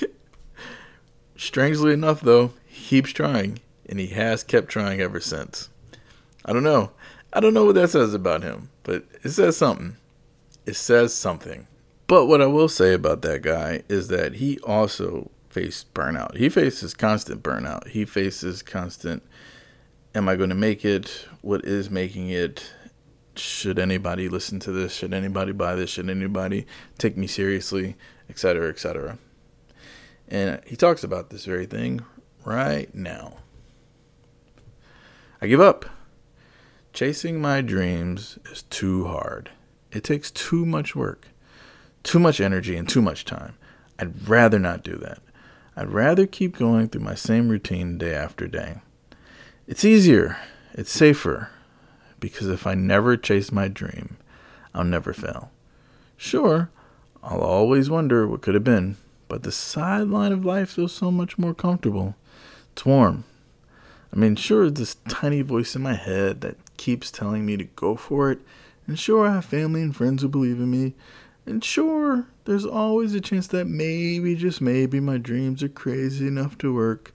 Strangely 1.36 1.92
enough, 1.92 2.20
though, 2.20 2.52
he 2.66 2.84
keeps 2.88 3.12
trying 3.12 3.58
and 3.88 3.98
he 3.98 4.08
has 4.08 4.44
kept 4.44 4.68
trying 4.68 5.00
ever 5.00 5.20
since. 5.20 5.68
I 6.44 6.52
don't 6.52 6.62
know. 6.62 6.90
I 7.32 7.40
don't 7.40 7.54
know 7.54 7.64
what 7.64 7.74
that 7.74 7.90
says 7.90 8.14
about 8.14 8.42
him, 8.42 8.70
but 8.84 9.04
it 9.22 9.30
says 9.30 9.56
something. 9.56 9.96
It 10.64 10.76
says 10.76 11.12
something. 11.12 11.66
But 12.06 12.26
what 12.26 12.40
I 12.40 12.46
will 12.46 12.68
say 12.68 12.94
about 12.94 13.22
that 13.22 13.42
guy 13.42 13.82
is 13.88 14.08
that 14.08 14.34
he 14.34 14.58
also 14.60 15.30
faced 15.48 15.92
burnout. 15.94 16.36
He 16.36 16.48
faces 16.48 16.94
constant 16.94 17.42
burnout. 17.42 17.88
He 17.88 18.04
faces 18.04 18.62
constant 18.62 19.22
am 20.14 20.28
I 20.28 20.36
going 20.36 20.50
to 20.50 20.54
make 20.54 20.84
it? 20.84 21.26
What 21.42 21.64
is 21.64 21.90
making 21.90 22.30
it? 22.30 22.72
Should 23.36 23.78
anybody 23.78 24.28
listen 24.28 24.60
to 24.60 24.70
this? 24.70 24.94
Should 24.94 25.12
anybody 25.12 25.52
buy 25.52 25.74
this? 25.74 25.90
Should 25.90 26.08
anybody 26.08 26.66
take 26.98 27.16
me 27.16 27.26
seriously? 27.26 27.96
Etc. 28.30 28.68
Etc. 28.68 29.18
And 30.28 30.60
he 30.66 30.76
talks 30.76 31.02
about 31.02 31.30
this 31.30 31.44
very 31.44 31.66
thing 31.66 32.04
right 32.44 32.94
now. 32.94 33.38
I 35.42 35.46
give 35.48 35.60
up. 35.60 35.84
Chasing 36.94 37.40
my 37.40 37.60
dreams 37.60 38.38
is 38.52 38.62
too 38.62 39.06
hard. 39.06 39.50
It 39.90 40.04
takes 40.04 40.30
too 40.30 40.64
much 40.64 40.94
work, 40.94 41.26
too 42.04 42.20
much 42.20 42.40
energy, 42.40 42.76
and 42.76 42.88
too 42.88 43.02
much 43.02 43.24
time. 43.24 43.56
I'd 43.98 44.28
rather 44.28 44.60
not 44.60 44.84
do 44.84 44.94
that. 44.98 45.18
I'd 45.76 45.90
rather 45.90 46.24
keep 46.24 46.56
going 46.56 46.88
through 46.88 47.00
my 47.00 47.16
same 47.16 47.48
routine 47.48 47.98
day 47.98 48.14
after 48.14 48.46
day. 48.46 48.76
It's 49.66 49.84
easier, 49.84 50.36
it's 50.72 50.92
safer, 50.92 51.50
because 52.20 52.46
if 52.46 52.64
I 52.64 52.74
never 52.74 53.16
chase 53.16 53.50
my 53.50 53.66
dream, 53.66 54.16
I'll 54.72 54.84
never 54.84 55.12
fail. 55.12 55.50
Sure, 56.16 56.70
I'll 57.24 57.40
always 57.40 57.90
wonder 57.90 58.28
what 58.28 58.42
could 58.42 58.54
have 58.54 58.62
been, 58.62 58.98
but 59.26 59.42
the 59.42 59.50
sideline 59.50 60.30
of 60.30 60.44
life 60.44 60.70
feels 60.70 60.92
so 60.92 61.10
much 61.10 61.38
more 61.38 61.54
comfortable. 61.54 62.14
It's 62.72 62.86
warm. 62.86 63.24
I 64.12 64.16
mean, 64.16 64.36
sure, 64.36 64.70
this 64.70 64.94
tiny 65.08 65.42
voice 65.42 65.74
in 65.74 65.82
my 65.82 65.94
head 65.94 66.40
that 66.42 66.56
keeps 66.76 67.10
telling 67.10 67.46
me 67.46 67.56
to 67.56 67.64
go 67.64 67.96
for 67.96 68.30
it, 68.30 68.40
and 68.86 68.98
sure, 68.98 69.26
I 69.26 69.34
have 69.34 69.44
family 69.44 69.82
and 69.82 69.94
friends 69.94 70.22
who 70.22 70.28
believe 70.28 70.58
in 70.58 70.70
me, 70.70 70.94
and 71.46 71.62
sure, 71.62 72.26
there's 72.44 72.64
always 72.64 73.14
a 73.14 73.20
chance 73.20 73.46
that 73.48 73.66
maybe, 73.66 74.34
just 74.34 74.60
maybe, 74.60 75.00
my 75.00 75.18
dreams 75.18 75.62
are 75.62 75.68
crazy 75.68 76.26
enough 76.26 76.58
to 76.58 76.74
work. 76.74 77.14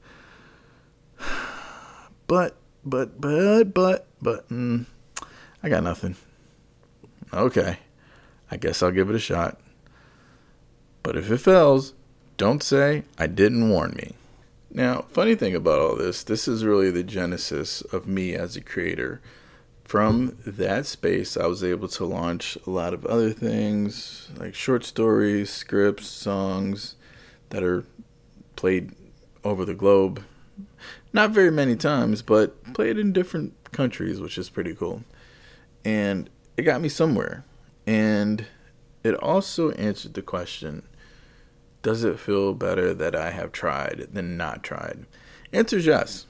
But, 2.28 2.58
but, 2.86 3.20
but, 3.20 3.74
but, 3.74 4.06
but, 4.22 4.48
mm, 4.50 4.86
I 5.64 5.70
got 5.70 5.82
nothing. 5.82 6.16
Okay. 7.34 7.80
I 8.52 8.58
guess 8.58 8.84
I'll 8.84 8.92
give 8.92 9.10
it 9.10 9.16
a 9.16 9.20
shot. 9.20 9.60
But 11.04 11.18
if 11.18 11.32
it 11.32 11.40
fails, 11.40 11.94
don't 12.38 12.62
say 12.62 13.04
I 13.18 13.28
didn't 13.28 13.70
warn 13.70 13.96
me. 13.96 14.14
Now, 14.72 15.06
funny 15.10 15.36
thing 15.36 15.56
about 15.56 15.80
all 15.80 15.96
this, 15.96 16.24
this 16.24 16.48
is 16.48 16.64
really 16.64 16.92
the 16.92 17.04
genesis 17.04 17.82
of 17.82 18.08
me 18.08 18.36
as 18.36 18.56
a 18.56 18.62
creator. 18.62 19.22
From 19.90 20.38
that 20.46 20.86
space, 20.86 21.36
I 21.36 21.48
was 21.48 21.64
able 21.64 21.88
to 21.88 22.06
launch 22.06 22.60
a 22.68 22.70
lot 22.70 22.94
of 22.94 23.08
other 23.08 23.32
things 23.32 24.30
like 24.38 24.54
short 24.54 24.86
stories, 24.86 25.50
scripts, 25.50 26.08
songs 26.08 26.94
that 27.50 27.64
are 27.64 27.86
played 28.56 28.92
over 29.44 29.66
the 29.66 29.74
globe 29.74 30.24
not 31.12 31.32
very 31.32 31.52
many 31.52 31.76
times, 31.76 32.22
but 32.22 32.74
played 32.74 32.98
in 32.98 33.14
different 33.14 33.54
countries, 33.72 34.22
which 34.22 34.38
is 34.38 34.50
pretty 34.50 34.76
cool. 34.76 35.04
And 35.84 36.30
it 36.56 36.64
got 36.64 36.82
me 36.82 36.90
somewhere. 36.90 37.46
And 37.88 38.46
it 39.04 39.16
also 39.16 39.72
answered 39.72 40.14
the 40.14 40.22
question 40.22 40.84
Does 41.82 42.04
it 42.04 42.20
feel 42.20 42.54
better 42.54 42.94
that 42.94 43.16
I 43.16 43.32
have 43.32 43.52
tried 43.52 44.10
than 44.12 44.38
not 44.38 44.64
tried? 44.64 45.06
Answer 45.52 45.78
is 45.78 45.86
yes. 45.88 46.28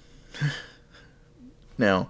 now, 1.78 2.10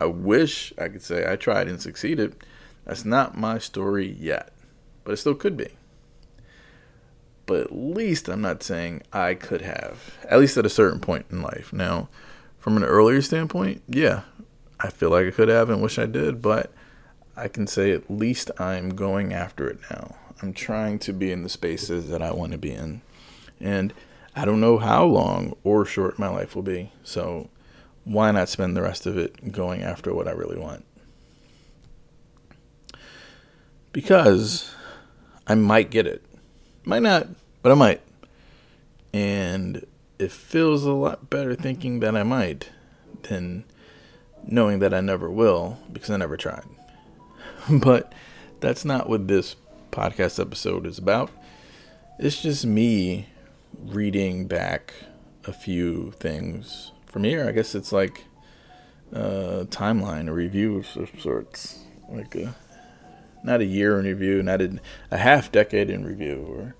I 0.00 0.06
wish 0.06 0.72
I 0.78 0.88
could 0.88 1.02
say 1.02 1.30
I 1.30 1.36
tried 1.36 1.68
and 1.68 1.80
succeeded. 1.80 2.36
That's 2.84 3.04
not 3.04 3.36
my 3.36 3.58
story 3.58 4.06
yet, 4.06 4.52
but 5.04 5.12
it 5.12 5.16
still 5.18 5.34
could 5.34 5.56
be. 5.56 5.68
But 7.46 7.60
at 7.60 7.72
least 7.72 8.28
I'm 8.28 8.40
not 8.40 8.62
saying 8.62 9.02
I 9.12 9.34
could 9.34 9.62
have, 9.62 10.16
at 10.28 10.40
least 10.40 10.56
at 10.56 10.66
a 10.66 10.70
certain 10.70 11.00
point 11.00 11.26
in 11.30 11.42
life. 11.42 11.72
Now, 11.72 12.08
from 12.58 12.76
an 12.76 12.84
earlier 12.84 13.20
standpoint, 13.20 13.82
yeah, 13.88 14.22
I 14.80 14.88
feel 14.88 15.10
like 15.10 15.26
I 15.26 15.30
could 15.30 15.48
have 15.48 15.70
and 15.70 15.82
wish 15.82 15.98
I 15.98 16.06
did, 16.06 16.40
but 16.40 16.72
I 17.36 17.48
can 17.48 17.66
say 17.66 17.92
at 17.92 18.10
least 18.10 18.50
I'm 18.58 18.90
going 18.90 19.32
after 19.32 19.68
it 19.68 19.78
now. 19.90 20.16
I'm 20.42 20.52
trying 20.52 20.98
to 21.00 21.12
be 21.12 21.30
in 21.30 21.42
the 21.42 21.48
spaces 21.48 22.08
that 22.08 22.22
I 22.22 22.32
want 22.32 22.52
to 22.52 22.58
be 22.58 22.72
in. 22.72 23.02
And 23.60 23.92
I 24.36 24.44
don't 24.44 24.60
know 24.60 24.78
how 24.78 25.04
long 25.04 25.56
or 25.62 25.84
short 25.84 26.18
my 26.18 26.28
life 26.28 26.54
will 26.54 26.62
be. 26.62 26.92
So 27.02 27.48
why 28.04 28.30
not 28.30 28.48
spend 28.48 28.76
the 28.76 28.82
rest 28.82 29.06
of 29.06 29.16
it 29.16 29.52
going 29.52 29.82
after 29.82 30.14
what 30.14 30.28
I 30.28 30.32
really 30.32 30.58
want? 30.58 30.84
Because 33.92 34.74
I 35.46 35.54
might 35.54 35.90
get 35.90 36.06
it. 36.06 36.24
Might 36.84 37.02
not, 37.02 37.28
but 37.62 37.72
I 37.72 37.74
might. 37.74 38.00
And 39.12 39.86
it 40.18 40.32
feels 40.32 40.84
a 40.84 40.92
lot 40.92 41.30
better 41.30 41.54
thinking 41.54 42.00
that 42.00 42.16
I 42.16 42.22
might 42.22 42.70
than 43.22 43.64
knowing 44.46 44.80
that 44.80 44.92
I 44.92 45.00
never 45.00 45.30
will 45.30 45.78
because 45.92 46.10
I 46.10 46.16
never 46.16 46.36
tried. 46.36 46.64
but 47.70 48.12
that's 48.60 48.84
not 48.84 49.08
what 49.08 49.28
this 49.28 49.56
podcast 49.90 50.40
episode 50.40 50.86
is 50.86 50.98
about. 50.98 51.30
It's 52.18 52.42
just 52.42 52.66
me 52.66 53.28
reading 53.82 54.46
back 54.46 54.92
a 55.44 55.52
few 55.52 56.12
things 56.12 56.92
from 57.14 57.22
here. 57.22 57.48
I 57.48 57.52
guess 57.52 57.76
it's 57.76 57.92
like 57.92 58.24
a 59.12 59.68
timeline, 59.70 60.28
a 60.28 60.32
review 60.32 60.78
of 60.78 61.10
sorts, 61.20 61.78
like 62.08 62.34
a 62.34 62.56
not 63.44 63.60
a 63.60 63.64
year 63.64 64.00
in 64.00 64.04
review, 64.04 64.42
not 64.42 64.60
a, 64.60 64.80
a 65.12 65.18
half 65.18 65.52
decade 65.52 65.90
in 65.90 66.04
review, 66.04 66.44
or 66.48 66.74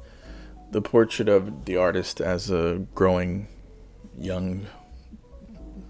the 0.73 0.83
portrait 0.83 1.29
of 1.29 1.67
the 1.67 1.77
artist 1.77 2.21
as 2.21 2.51
a 2.51 2.85
growing 2.97 3.47
young 4.19 4.67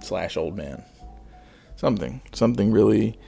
slash 0.01 0.37
old 0.37 0.55
man. 0.55 0.85
Something, 1.77 2.21
something 2.35 2.71
really 2.71 3.19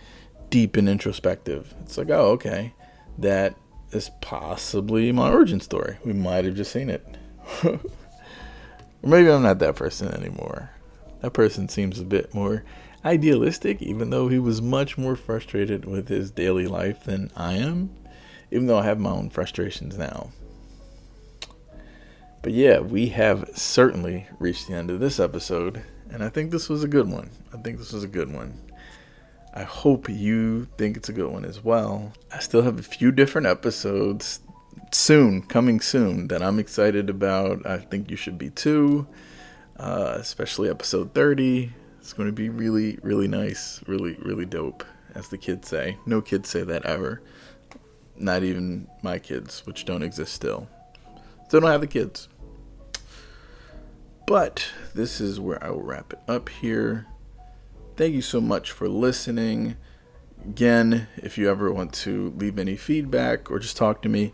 deep 0.50 0.76
and 0.76 0.86
introspective. 0.86 1.74
It's 1.80 1.96
like, 1.96 2.10
oh, 2.10 2.32
okay, 2.32 2.74
that 3.16 3.56
is 3.90 4.10
possibly 4.20 5.12
my 5.12 5.30
origin 5.30 5.60
story. 5.60 5.96
We 6.04 6.12
might 6.12 6.44
have 6.44 6.56
just 6.56 6.72
seen 6.72 6.90
it. 6.90 7.16
or 7.64 7.80
maybe 9.02 9.30
I'm 9.30 9.42
not 9.42 9.60
that 9.60 9.76
person 9.76 10.08
anymore. 10.08 10.72
That 11.20 11.32
person 11.32 11.68
seems 11.68 11.98
a 11.98 12.04
bit 12.04 12.34
more 12.34 12.64
idealistic, 13.04 13.80
even 13.80 14.10
though 14.10 14.28
he 14.28 14.38
was 14.38 14.60
much 14.60 14.98
more 14.98 15.16
frustrated 15.16 15.84
with 15.84 16.08
his 16.08 16.30
daily 16.30 16.66
life 16.66 17.04
than 17.04 17.30
I 17.36 17.54
am, 17.54 17.94
even 18.50 18.66
though 18.66 18.78
I 18.78 18.84
have 18.84 18.98
my 18.98 19.10
own 19.10 19.30
frustrations 19.30 19.96
now. 19.96 20.30
But 22.42 22.52
yeah, 22.52 22.78
we 22.78 23.08
have 23.08 23.50
certainly 23.54 24.26
reached 24.38 24.68
the 24.68 24.74
end 24.74 24.90
of 24.90 25.00
this 25.00 25.18
episode, 25.18 25.82
and 26.10 26.22
I 26.22 26.28
think 26.28 26.50
this 26.50 26.68
was 26.68 26.84
a 26.84 26.88
good 26.88 27.10
one. 27.10 27.30
I 27.52 27.56
think 27.58 27.78
this 27.78 27.92
was 27.92 28.04
a 28.04 28.08
good 28.08 28.32
one. 28.32 28.60
I 29.52 29.62
hope 29.62 30.08
you 30.08 30.66
think 30.76 30.96
it's 30.96 31.08
a 31.08 31.14
good 31.14 31.32
one 31.32 31.44
as 31.44 31.64
well. 31.64 32.12
I 32.32 32.40
still 32.40 32.62
have 32.62 32.78
a 32.78 32.82
few 32.82 33.10
different 33.10 33.46
episodes 33.46 34.40
soon, 34.92 35.42
coming 35.42 35.80
soon, 35.80 36.28
that 36.28 36.42
I'm 36.42 36.58
excited 36.58 37.08
about. 37.08 37.66
I 37.66 37.78
think 37.78 38.10
you 38.10 38.16
should 38.16 38.38
be 38.38 38.50
too, 38.50 39.06
uh, 39.78 40.16
especially 40.18 40.68
episode 40.68 41.14
30. 41.14 41.72
It's 41.98 42.12
going 42.12 42.28
to 42.28 42.32
be 42.32 42.48
really, 42.48 42.98
really 43.02 43.28
nice, 43.28 43.82
really, 43.86 44.16
really 44.22 44.46
dope, 44.46 44.84
as 45.14 45.28
the 45.28 45.38
kids 45.38 45.68
say. 45.68 45.98
No 46.06 46.20
kids 46.20 46.48
say 46.48 46.62
that 46.62 46.84
ever. 46.84 47.22
Not 48.16 48.42
even 48.42 48.88
my 49.02 49.18
kids, 49.18 49.66
which 49.66 49.84
don't 49.84 50.02
exist 50.02 50.32
still. 50.32 50.68
Still 51.46 51.60
don't 51.60 51.70
have 51.70 51.80
the 51.80 51.86
kids. 51.86 52.28
But 54.26 54.68
this 54.94 55.20
is 55.20 55.38
where 55.38 55.62
I 55.62 55.70
will 55.70 55.82
wrap 55.82 56.12
it 56.12 56.20
up 56.26 56.48
here. 56.48 57.06
Thank 57.96 58.14
you 58.14 58.22
so 58.22 58.40
much 58.40 58.72
for 58.72 58.88
listening. 58.88 59.76
Again, 60.44 61.08
if 61.16 61.38
you 61.38 61.50
ever 61.50 61.72
want 61.72 61.92
to 61.94 62.32
leave 62.36 62.58
any 62.58 62.76
feedback 62.76 63.50
or 63.50 63.58
just 63.58 63.76
talk 63.76 64.02
to 64.02 64.08
me, 64.08 64.32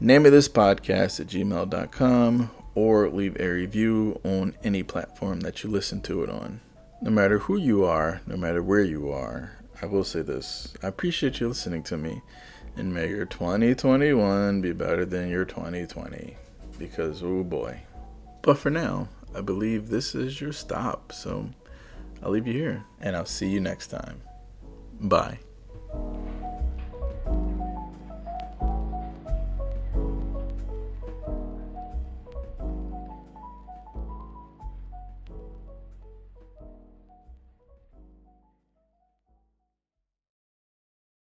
name 0.00 0.26
of 0.26 0.32
this 0.32 0.48
podcast 0.48 1.20
at 1.20 1.26
gmail.com 1.26 2.50
or 2.74 3.08
leave 3.08 3.38
a 3.40 3.48
review 3.48 4.20
on 4.24 4.54
any 4.62 4.82
platform 4.82 5.40
that 5.40 5.62
you 5.62 5.70
listen 5.70 6.00
to 6.02 6.22
it 6.22 6.30
on. 6.30 6.60
No 7.02 7.10
matter 7.10 7.38
who 7.38 7.56
you 7.56 7.84
are, 7.84 8.20
no 8.26 8.36
matter 8.36 8.62
where 8.62 8.82
you 8.82 9.10
are, 9.10 9.58
I 9.82 9.86
will 9.86 10.04
say 10.04 10.22
this 10.22 10.72
I 10.82 10.88
appreciate 10.88 11.40
you 11.40 11.48
listening 11.48 11.82
to 11.84 11.96
me, 11.96 12.22
and 12.76 12.94
may 12.94 13.08
your 13.08 13.26
2021 13.26 14.60
be 14.60 14.72
better 14.72 15.04
than 15.04 15.28
your 15.28 15.44
2020. 15.44 16.36
Because, 16.78 17.22
oh 17.22 17.44
boy. 17.44 17.82
But 18.42 18.58
for 18.58 18.70
now, 18.70 19.08
I 19.34 19.40
believe 19.40 19.88
this 19.88 20.14
is 20.14 20.40
your 20.40 20.52
stop. 20.52 21.12
So 21.12 21.50
I'll 22.22 22.30
leave 22.30 22.46
you 22.46 22.52
here 22.52 22.84
and 23.00 23.16
I'll 23.16 23.26
see 23.26 23.48
you 23.48 23.60
next 23.60 23.88
time. 23.88 24.22
Bye. 25.00 25.38